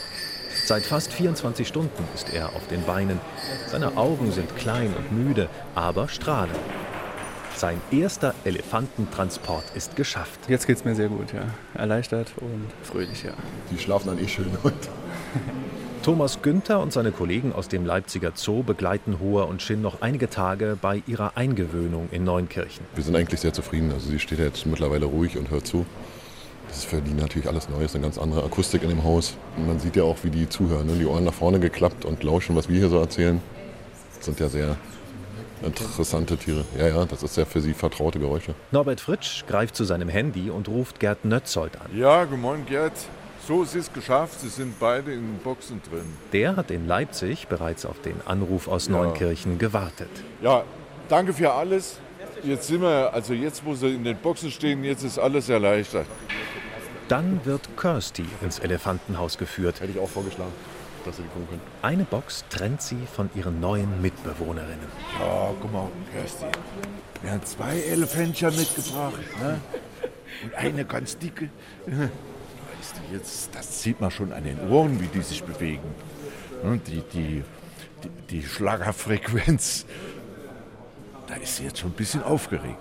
Seit 0.64 0.84
fast 0.84 1.12
24 1.12 1.66
Stunden 1.66 2.04
ist 2.14 2.32
er 2.32 2.50
auf 2.54 2.68
den 2.68 2.84
Beinen. 2.84 3.18
Seine 3.66 3.96
Augen 3.96 4.30
sind 4.30 4.56
klein 4.56 4.94
und 4.96 5.10
müde, 5.10 5.48
aber 5.74 6.08
strahlen. 6.08 6.54
Sein 7.56 7.80
erster 7.90 8.32
Elefantentransport 8.44 9.64
ist 9.74 9.96
geschafft. 9.96 10.38
Jetzt 10.48 10.68
geht 10.68 10.76
es 10.76 10.84
mir 10.84 10.94
sehr 10.94 11.08
gut, 11.08 11.32
ja. 11.32 11.42
Erleichtert 11.74 12.32
und 12.40 12.68
fröhlich, 12.84 13.24
ja. 13.24 13.32
Die 13.70 13.78
schlafen 13.78 14.08
dann 14.08 14.18
eh 14.18 14.28
schön 14.28 14.56
heute. 14.62 14.88
Thomas 16.04 16.42
Günther 16.42 16.80
und 16.80 16.92
seine 16.92 17.10
Kollegen 17.10 17.52
aus 17.52 17.68
dem 17.68 17.84
Leipziger 17.84 18.32
Zoo 18.34 18.62
begleiten 18.62 19.18
Hoa 19.20 19.44
und 19.44 19.62
Shin 19.62 19.82
noch 19.82 20.00
einige 20.00 20.30
Tage 20.30 20.78
bei 20.80 21.02
ihrer 21.06 21.36
Eingewöhnung 21.36 22.08
in 22.10 22.24
Neunkirchen. 22.24 22.86
Wir 22.94 23.04
sind 23.04 23.16
eigentlich 23.16 23.40
sehr 23.40 23.52
zufrieden. 23.52 23.92
Also 23.92 24.10
sie 24.10 24.18
steht 24.18 24.38
jetzt 24.38 24.64
mittlerweile 24.66 25.06
ruhig 25.06 25.36
und 25.36 25.50
hört 25.50 25.66
zu. 25.66 25.86
Das 26.72 26.78
ist 26.78 26.84
für 26.86 27.02
die 27.02 27.12
natürlich 27.12 27.46
alles 27.46 27.68
neu, 27.68 27.84
ist 27.84 27.94
eine 27.94 28.04
ganz 28.04 28.16
andere 28.16 28.42
Akustik 28.44 28.82
in 28.82 28.88
dem 28.88 29.04
Haus. 29.04 29.36
Und 29.58 29.66
man 29.66 29.78
sieht 29.78 29.94
ja 29.94 30.04
auch, 30.04 30.16
wie 30.22 30.30
die 30.30 30.48
zuhören. 30.48 30.86
Ne? 30.86 30.94
Die 30.94 31.04
Ohren 31.04 31.22
nach 31.24 31.34
vorne 31.34 31.60
geklappt 31.60 32.06
und 32.06 32.22
lauschen, 32.22 32.56
was 32.56 32.70
wir 32.70 32.78
hier 32.78 32.88
so 32.88 32.98
erzählen. 32.98 33.42
Das 34.16 34.24
sind 34.24 34.40
ja 34.40 34.48
sehr 34.48 34.76
interessante 35.62 36.38
Tiere. 36.38 36.64
Ja, 36.78 36.88
ja, 36.88 37.04
das 37.04 37.22
ist 37.22 37.36
ja 37.36 37.44
für 37.44 37.60
sie 37.60 37.74
vertraute 37.74 38.18
Geräusche. 38.18 38.54
Norbert 38.70 39.02
Fritsch 39.02 39.44
greift 39.46 39.76
zu 39.76 39.84
seinem 39.84 40.08
Handy 40.08 40.48
und 40.48 40.66
ruft 40.66 40.98
Gerd 40.98 41.26
Nötzold 41.26 41.78
an. 41.78 41.94
Ja, 41.94 42.24
guten 42.24 42.40
Morgen, 42.40 42.64
Gerd. 42.64 42.94
So, 43.46 43.62
es 43.64 43.74
ist 43.74 43.92
geschafft. 43.92 44.40
Sie 44.40 44.48
sind 44.48 44.80
beide 44.80 45.12
in 45.12 45.20
den 45.20 45.38
Boxen 45.44 45.82
drin. 45.90 46.06
Der 46.32 46.56
hat 46.56 46.70
in 46.70 46.86
Leipzig 46.86 47.48
bereits 47.48 47.84
auf 47.84 48.00
den 48.00 48.14
Anruf 48.24 48.66
aus 48.66 48.86
Ja. 48.86 48.92
Neunkirchen 48.92 49.58
gewartet. 49.58 50.08
Ja, 50.40 50.64
danke 51.10 51.34
für 51.34 51.52
alles. 51.52 51.98
Jetzt 52.44 52.66
sind 52.66 52.82
wir, 52.82 53.12
also 53.12 53.34
jetzt, 53.34 53.64
wo 53.64 53.74
sie 53.74 53.94
in 53.94 54.04
den 54.04 54.16
Boxen 54.16 54.50
stehen, 54.50 54.82
jetzt 54.82 55.04
ist 55.04 55.18
alles 55.18 55.48
erleichtert. 55.48 56.06
Dann 57.08 57.40
wird 57.44 57.68
Kirsty 57.76 58.24
ins 58.42 58.58
Elefantenhaus 58.58 59.38
geführt. 59.38 59.80
Hätte 59.80 59.92
ich 59.92 59.98
auch 59.98 60.08
vorgeschlagen, 60.08 60.52
dass 61.04 61.16
sie 61.16 61.22
die 61.22 61.28
kommen 61.28 61.48
können. 61.48 61.60
Eine 61.82 62.04
Box 62.04 62.44
trennt 62.50 62.82
sie 62.82 62.98
von 63.14 63.30
ihren 63.34 63.60
neuen 63.60 64.00
Mitbewohnerinnen. 64.02 64.88
Ja, 65.20 65.50
guck 65.60 65.72
mal, 65.72 65.88
Kersti. 66.12 66.46
Wir 67.22 67.30
haben 67.32 67.44
zwei 67.44 67.78
Elefantchen 67.80 68.56
mitgebracht. 68.56 69.14
Ne? 69.40 69.60
Und 70.42 70.54
eine 70.54 70.84
ganz 70.84 71.16
dicke. 71.18 71.48
Weißt 71.86 72.94
du, 72.96 73.14
jetzt, 73.14 73.54
das 73.54 73.82
sieht 73.82 74.00
man 74.00 74.10
schon 74.10 74.32
an 74.32 74.42
den 74.42 74.58
Ohren, 74.68 75.00
wie 75.00 75.06
die 75.06 75.22
sich 75.22 75.44
bewegen. 75.44 75.94
Ne, 76.64 76.80
Die, 76.86 77.02
die, 77.12 77.44
die, 78.02 78.08
die 78.30 78.42
Schlagerfrequenz, 78.42 79.86
da 81.32 81.38
ist 81.38 81.56
sie 81.56 81.64
jetzt 81.64 81.78
schon 81.78 81.90
ein 81.90 81.94
bisschen 81.94 82.22
aufgeregt. 82.22 82.76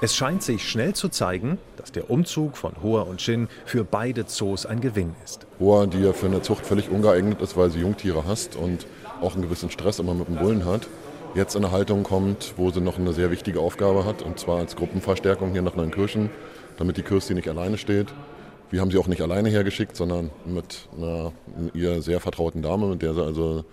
Es 0.00 0.16
scheint 0.16 0.42
sich 0.42 0.66
schnell 0.66 0.94
zu 0.94 1.10
zeigen, 1.10 1.58
dass 1.76 1.92
der 1.92 2.10
Umzug 2.10 2.56
von 2.56 2.72
Hoa 2.82 3.02
und 3.02 3.20
Shin 3.20 3.48
für 3.66 3.84
beide 3.84 4.24
Zoos 4.24 4.64
ein 4.64 4.80
Gewinn 4.80 5.14
ist. 5.22 5.46
Hoa, 5.58 5.84
die 5.86 6.00
ja 6.00 6.14
für 6.14 6.26
eine 6.26 6.40
Zucht 6.40 6.64
völlig 6.64 6.88
ungeeignet 6.88 7.42
ist, 7.42 7.58
weil 7.58 7.70
sie 7.70 7.80
Jungtiere 7.80 8.26
hasst 8.26 8.56
und 8.56 8.86
auch 9.20 9.34
einen 9.34 9.42
gewissen 9.42 9.70
Stress 9.70 9.98
immer 9.98 10.14
mit 10.14 10.28
dem 10.28 10.36
Bullen 10.36 10.64
hat, 10.64 10.88
jetzt 11.34 11.54
in 11.56 11.64
eine 11.64 11.72
Haltung 11.72 12.04
kommt, 12.04 12.54
wo 12.56 12.70
sie 12.70 12.80
noch 12.80 12.98
eine 12.98 13.12
sehr 13.12 13.30
wichtige 13.30 13.60
Aufgabe 13.60 14.06
hat, 14.06 14.22
und 14.22 14.38
zwar 14.38 14.58
als 14.58 14.74
Gruppenverstärkung 14.74 15.52
hier 15.52 15.62
nach 15.62 15.76
Neunkirchen, 15.76 16.30
damit 16.78 16.96
die 16.96 17.02
Kirsty 17.02 17.34
nicht 17.34 17.48
alleine 17.48 17.76
steht. 17.76 18.08
Wir 18.70 18.80
haben 18.80 18.90
sie 18.90 18.98
auch 18.98 19.08
nicht 19.08 19.20
alleine 19.20 19.50
hergeschickt, 19.50 19.94
sondern 19.94 20.30
mit 20.46 20.88
einer 20.96 21.32
ihr 21.74 22.00
sehr 22.00 22.20
vertrauten 22.20 22.62
Dame, 22.62 22.86
mit 22.86 23.02
der 23.02 23.12
sie 23.12 23.22
also 23.22 23.64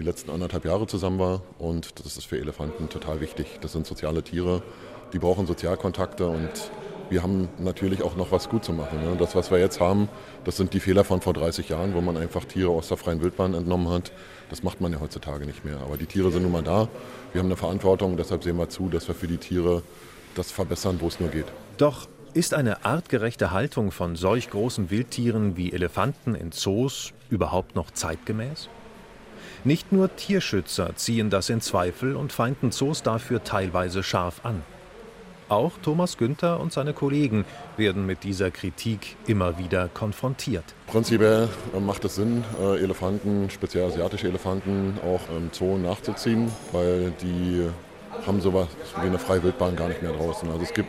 die 0.00 0.06
letzten 0.06 0.30
anderthalb 0.30 0.64
Jahre 0.64 0.86
zusammen 0.86 1.18
war. 1.18 1.42
Und 1.58 2.00
das 2.00 2.16
ist 2.16 2.24
für 2.24 2.38
Elefanten 2.38 2.88
total 2.88 3.20
wichtig. 3.20 3.58
Das 3.60 3.72
sind 3.72 3.86
soziale 3.86 4.22
Tiere, 4.22 4.62
die 5.12 5.18
brauchen 5.18 5.46
Sozialkontakte 5.46 6.26
und 6.26 6.50
wir 7.10 7.22
haben 7.22 7.48
natürlich 7.58 8.02
auch 8.02 8.16
noch 8.16 8.30
was 8.30 8.48
gut 8.48 8.64
zu 8.64 8.72
machen. 8.72 8.98
Das, 9.18 9.34
was 9.34 9.50
wir 9.50 9.58
jetzt 9.58 9.80
haben, 9.80 10.08
das 10.44 10.56
sind 10.56 10.72
die 10.72 10.80
Fehler 10.80 11.04
von 11.04 11.20
vor 11.20 11.34
30 11.34 11.68
Jahren, 11.68 11.92
wo 11.94 12.00
man 12.00 12.16
einfach 12.16 12.44
Tiere 12.44 12.70
aus 12.70 12.88
der 12.88 12.96
freien 12.96 13.20
Wildbahn 13.20 13.52
entnommen 13.52 13.88
hat. 13.88 14.12
Das 14.48 14.62
macht 14.62 14.80
man 14.80 14.92
ja 14.92 15.00
heutzutage 15.00 15.44
nicht 15.44 15.64
mehr. 15.64 15.78
Aber 15.80 15.96
die 15.96 16.06
Tiere 16.06 16.30
sind 16.30 16.44
nun 16.44 16.52
mal 16.52 16.62
da. 16.62 16.88
Wir 17.32 17.40
haben 17.40 17.48
eine 17.48 17.56
Verantwortung, 17.56 18.16
deshalb 18.16 18.44
sehen 18.44 18.56
wir 18.56 18.68
zu, 18.68 18.88
dass 18.88 19.08
wir 19.08 19.14
für 19.14 19.26
die 19.26 19.38
Tiere 19.38 19.82
das 20.36 20.52
verbessern, 20.52 20.98
wo 21.00 21.08
es 21.08 21.18
nur 21.18 21.30
geht. 21.30 21.46
Doch 21.78 22.08
ist 22.32 22.54
eine 22.54 22.84
artgerechte 22.84 23.50
Haltung 23.50 23.90
von 23.90 24.14
solch 24.14 24.48
großen 24.48 24.88
Wildtieren 24.90 25.56
wie 25.56 25.72
Elefanten 25.72 26.36
in 26.36 26.52
Zoos 26.52 27.12
überhaupt 27.28 27.74
noch 27.74 27.90
zeitgemäß? 27.90 28.68
Nicht 29.62 29.92
nur 29.92 30.16
Tierschützer 30.16 30.96
ziehen 30.96 31.28
das 31.28 31.50
in 31.50 31.60
Zweifel 31.60 32.16
und 32.16 32.32
feinden 32.32 32.72
Zoos 32.72 33.02
dafür 33.02 33.44
teilweise 33.44 34.02
scharf 34.02 34.40
an. 34.42 34.62
Auch 35.50 35.72
Thomas 35.82 36.16
Günther 36.16 36.60
und 36.60 36.72
seine 36.72 36.94
Kollegen 36.94 37.44
werden 37.76 38.06
mit 38.06 38.24
dieser 38.24 38.50
Kritik 38.50 39.16
immer 39.26 39.58
wieder 39.58 39.88
konfrontiert. 39.92 40.64
Prinzipiell 40.86 41.48
äh, 41.76 41.80
macht 41.80 42.04
es 42.06 42.14
Sinn, 42.14 42.42
äh, 42.58 42.80
Elefanten, 42.80 43.50
speziell 43.50 43.88
asiatische 43.88 44.28
Elefanten, 44.28 44.98
auch 45.04 45.20
im 45.36 45.50
Zoo 45.52 45.76
nachzuziehen, 45.76 46.50
weil 46.72 47.12
die 47.20 47.68
haben 48.26 48.40
sowas 48.40 48.68
wie 49.02 49.08
eine 49.08 49.18
freie 49.18 49.42
Wildbahn 49.42 49.76
gar 49.76 49.88
nicht 49.88 50.00
mehr 50.02 50.12
draußen. 50.12 50.48
Also 50.48 50.62
es 50.62 50.72
gibt 50.72 50.88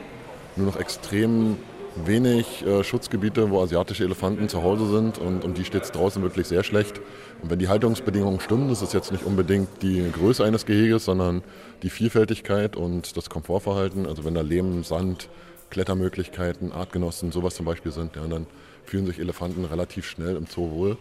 nur 0.55 0.67
noch 0.67 0.79
extrem 0.79 1.57
wenig 1.95 2.65
äh, 2.65 2.83
Schutzgebiete, 2.83 3.49
wo 3.49 3.61
asiatische 3.61 4.03
Elefanten 4.03 4.47
zu 4.47 4.63
Hause 4.63 4.87
sind 4.87 5.17
und 5.17 5.43
um 5.43 5.53
die 5.53 5.65
steht 5.65 5.83
es 5.83 5.91
draußen 5.91 6.21
wirklich 6.21 6.47
sehr 6.47 6.63
schlecht. 6.63 7.01
Und 7.41 7.49
wenn 7.49 7.59
die 7.59 7.67
Haltungsbedingungen 7.67 8.39
stimmen, 8.39 8.69
das 8.69 8.81
ist 8.81 8.93
jetzt 8.93 9.11
nicht 9.11 9.25
unbedingt 9.25 9.81
die 9.81 10.11
Größe 10.11 10.43
eines 10.43 10.65
Geheges, 10.65 11.05
sondern 11.05 11.43
die 11.81 11.89
Vielfältigkeit 11.89 12.75
und 12.75 13.17
das 13.17 13.29
Komfortverhalten. 13.29 14.05
Also 14.05 14.23
wenn 14.25 14.35
da 14.35 14.41
Lehm, 14.41 14.83
Sand, 14.83 15.29
Klettermöglichkeiten, 15.71 16.71
Artgenossen, 16.71 17.31
sowas 17.31 17.55
zum 17.55 17.65
Beispiel 17.65 17.91
sind, 17.91 18.15
ja, 18.15 18.27
dann 18.27 18.45
fühlen 18.85 19.07
sich 19.07 19.19
Elefanten 19.19 19.65
relativ 19.65 20.07
schnell 20.07 20.35
im 20.35 20.45
Zoo 20.45 20.69
wohl. 20.69 20.97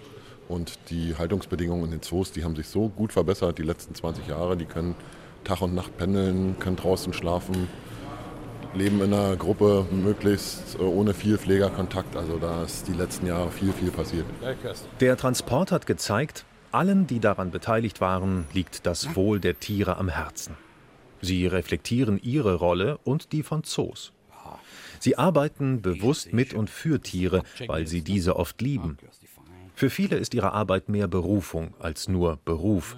Und 0.49 0.79
die 0.89 1.15
Haltungsbedingungen 1.17 1.85
in 1.85 1.91
den 1.91 2.03
Zoos, 2.03 2.33
die 2.33 2.43
haben 2.43 2.57
sich 2.57 2.69
so 2.69 2.89
gut 2.89 3.13
verbessert 3.13 3.59
die 3.59 3.63
letzten 3.63 3.95
20 3.95 4.27
Jahre. 4.27 4.57
Die 4.57 4.65
können 4.65 4.95
Tag 5.45 5.61
und 5.61 5.75
Nacht 5.75 5.97
pendeln, 5.97 6.57
können 6.59 6.77
draußen 6.77 7.13
schlafen, 7.13 7.69
leben 8.75 9.01
in 9.01 9.13
einer 9.13 9.37
Gruppe 9.37 9.87
möglichst 9.91 10.77
äh, 10.79 10.83
ohne 10.83 11.15
viel 11.15 11.39
Pflegerkontakt. 11.39 12.17
Also 12.17 12.39
da 12.39 12.63
ist 12.65 12.89
die 12.89 12.93
letzten 12.93 13.27
Jahre 13.27 13.51
viel, 13.51 13.73
viel 13.73 13.91
passiert. 13.91 14.27
Der 15.01 15.17
Transport 15.17 15.73
hat 15.73 15.87
gezeigt, 15.87 16.45
allen, 16.73 17.07
die 17.07 17.21
daran 17.21 17.51
beteiligt 17.51 18.01
waren, 18.01 18.47
liegt 18.53 18.87
das 18.87 19.17
Wohl 19.17 19.41
der 19.41 19.59
Tiere 19.59 19.97
am 19.97 20.09
Herzen. 20.09 20.55
Sie 21.21 21.47
reflektieren 21.47 22.19
ihre 22.23 22.55
Rolle 22.55 22.99
und 23.05 23.33
die 23.33 23.43
von 23.43 23.65
Zoos. 23.65 24.13
Sie 25.01 25.17
arbeiten 25.17 25.83
bewusst 25.83 26.33
mit 26.33 26.55
und 26.55 26.71
für 26.71 27.01
Tiere, 27.01 27.43
weil 27.67 27.87
sie 27.87 28.03
diese 28.03 28.37
oft 28.37 28.61
lieben. 28.61 28.99
Für 29.75 29.91
viele 29.91 30.17
ist 30.17 30.35
ihre 30.35 30.53
Arbeit 30.53 30.89
mehr 30.89 31.09
Berufung 31.09 31.75
als 31.79 32.07
nur 32.07 32.39
Beruf. 32.45 32.97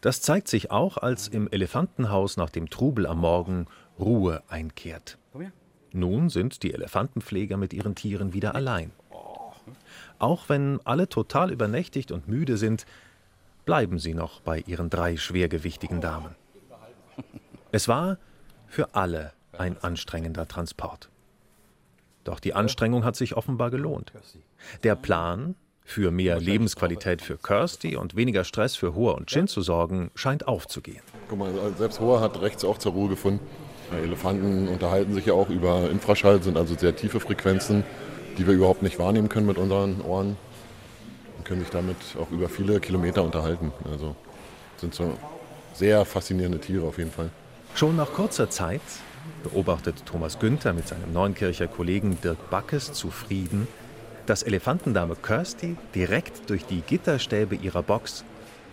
Das 0.00 0.22
zeigt 0.22 0.48
sich 0.48 0.70
auch, 0.70 0.96
als 0.96 1.28
im 1.28 1.48
Elefantenhaus 1.50 2.36
nach 2.36 2.50
dem 2.50 2.70
Trubel 2.70 3.06
am 3.06 3.18
Morgen 3.18 3.66
Ruhe 4.00 4.42
einkehrt. 4.48 5.18
Nun 5.92 6.30
sind 6.30 6.62
die 6.62 6.72
Elefantenpfleger 6.72 7.56
mit 7.56 7.72
ihren 7.72 7.94
Tieren 7.94 8.32
wieder 8.32 8.54
allein. 8.54 8.92
Auch 10.18 10.48
wenn 10.48 10.80
alle 10.84 11.08
total 11.08 11.50
übernächtigt 11.50 12.12
und 12.12 12.28
müde 12.28 12.56
sind, 12.56 12.86
bleiben 13.64 13.98
sie 13.98 14.14
noch 14.14 14.40
bei 14.40 14.60
ihren 14.60 14.90
drei 14.90 15.16
schwergewichtigen 15.16 16.00
Damen. 16.00 16.34
Es 17.72 17.88
war 17.88 18.18
für 18.66 18.94
alle 18.94 19.32
ein 19.56 19.76
anstrengender 19.78 20.46
Transport. 20.46 21.10
Doch 22.24 22.40
die 22.40 22.54
Anstrengung 22.54 23.04
hat 23.04 23.16
sich 23.16 23.36
offenbar 23.36 23.70
gelohnt. 23.70 24.12
Der 24.82 24.94
Plan, 24.94 25.54
für 25.82 26.10
mehr 26.12 26.38
Lebensqualität 26.38 27.20
für 27.20 27.36
Kirsty 27.36 27.96
und 27.96 28.14
weniger 28.14 28.44
Stress 28.44 28.76
für 28.76 28.94
Hoa 28.94 29.12
und 29.12 29.26
Chin 29.26 29.48
zu 29.48 29.60
sorgen, 29.60 30.10
scheint 30.14 30.46
aufzugehen. 30.46 31.02
Guck 31.28 31.38
mal, 31.38 31.52
selbst 31.76 31.98
Hoa 31.98 32.20
hat 32.20 32.40
rechts 32.40 32.64
auch 32.64 32.78
zur 32.78 32.92
Ruhe 32.92 33.08
gefunden. 33.08 33.40
Elefanten 33.98 34.68
unterhalten 34.68 35.14
sich 35.14 35.26
ja 35.26 35.34
auch 35.34 35.48
über 35.48 35.90
Infraschall, 35.90 36.42
sind 36.42 36.56
also 36.56 36.74
sehr 36.76 36.94
tiefe 36.96 37.20
Frequenzen, 37.20 37.84
die 38.38 38.46
wir 38.46 38.54
überhaupt 38.54 38.82
nicht 38.82 38.98
wahrnehmen 38.98 39.28
können 39.28 39.46
mit 39.46 39.58
unseren 39.58 40.00
Ohren. 40.02 40.36
Und 41.36 41.44
können 41.44 41.60
sich 41.60 41.70
damit 41.70 41.96
auch 42.20 42.30
über 42.30 42.48
viele 42.48 42.80
Kilometer 42.80 43.24
unterhalten. 43.24 43.72
Also 43.90 44.14
sind 44.76 44.94
so 44.94 45.12
sehr 45.74 46.04
faszinierende 46.04 46.58
Tiere 46.58 46.86
auf 46.86 46.98
jeden 46.98 47.10
Fall. 47.10 47.30
Schon 47.74 47.96
nach 47.96 48.12
kurzer 48.12 48.50
Zeit 48.50 48.80
beobachtet 49.42 50.04
Thomas 50.06 50.38
Günther 50.38 50.72
mit 50.72 50.88
seinem 50.88 51.12
Neunkircher 51.12 51.66
Kollegen 51.66 52.18
Dirk 52.20 52.50
Backes 52.50 52.92
zufrieden, 52.92 53.68
dass 54.26 54.42
Elefantendame 54.42 55.16
Kirsty 55.16 55.76
direkt 55.94 56.50
durch 56.50 56.64
die 56.66 56.82
Gitterstäbe 56.82 57.54
ihrer 57.54 57.82
Box 57.82 58.24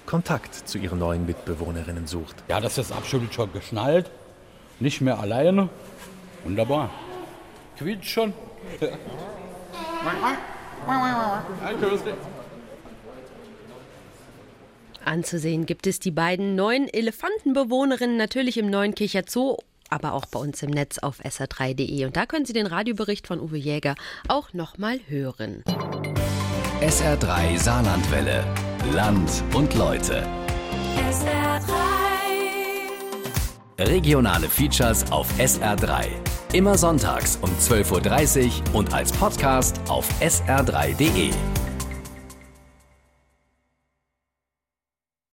Kontakt 0.06 0.56
zu 0.56 0.78
ihren 0.78 1.00
neuen 1.00 1.26
Mitbewohnerinnen 1.26 2.08
sucht. 2.08 2.36
Ja, 2.48 2.62
das 2.62 2.78
ist 2.78 2.92
absolut 2.92 3.34
schon 3.34 3.52
geschnallt. 3.52 4.10
Nicht 4.80 5.02
mehr 5.02 5.20
alleine. 5.20 5.70
Wunderbar. 6.44 6.90
Quietscht 7.78 8.10
schon. 8.10 8.34
Anzusehen 15.06 15.66
gibt 15.66 15.88
es 15.88 16.00
die 16.00 16.12
beiden 16.12 16.56
neuen 16.56 16.88
Elefantenbewohnerinnen 16.88 18.18
natürlich 18.18 18.58
im 18.58 18.70
Neunkircher 18.70 19.24
Zoo 19.28 19.58
aber 19.90 20.14
auch 20.14 20.26
bei 20.26 20.40
uns 20.40 20.62
im 20.64 20.72
Netz 20.72 21.00
auf 21.00 21.20
sr3.de. 21.22 22.06
Und 22.06 22.18
da 22.18 22.26
können 22.26 22.46
Sie 22.46 22.54
den 22.54 22.68
Radiobericht 22.68 23.28
von 23.28 23.40
Uwe 23.40 23.58
Jäger 23.58 23.96
auch 24.28 24.54
nochmal 24.54 25.00
hören. 25.08 25.64
SR3 26.82 27.58
Saarlandwelle. 27.58 28.44
Land 28.94 29.44
und 29.54 29.74
Leute. 29.76 30.28
SR3. 31.10 31.47
Regionale 33.80 34.50
Features 34.50 35.12
auf 35.12 35.28
SR3. 35.38 36.08
Immer 36.54 36.78
sonntags 36.78 37.38
um 37.42 37.50
12.30 37.52 38.46
Uhr 38.46 38.76
und 38.76 38.94
als 38.94 39.12
Podcast 39.12 39.80
auf 39.88 40.08
sr3.de. 40.20 41.30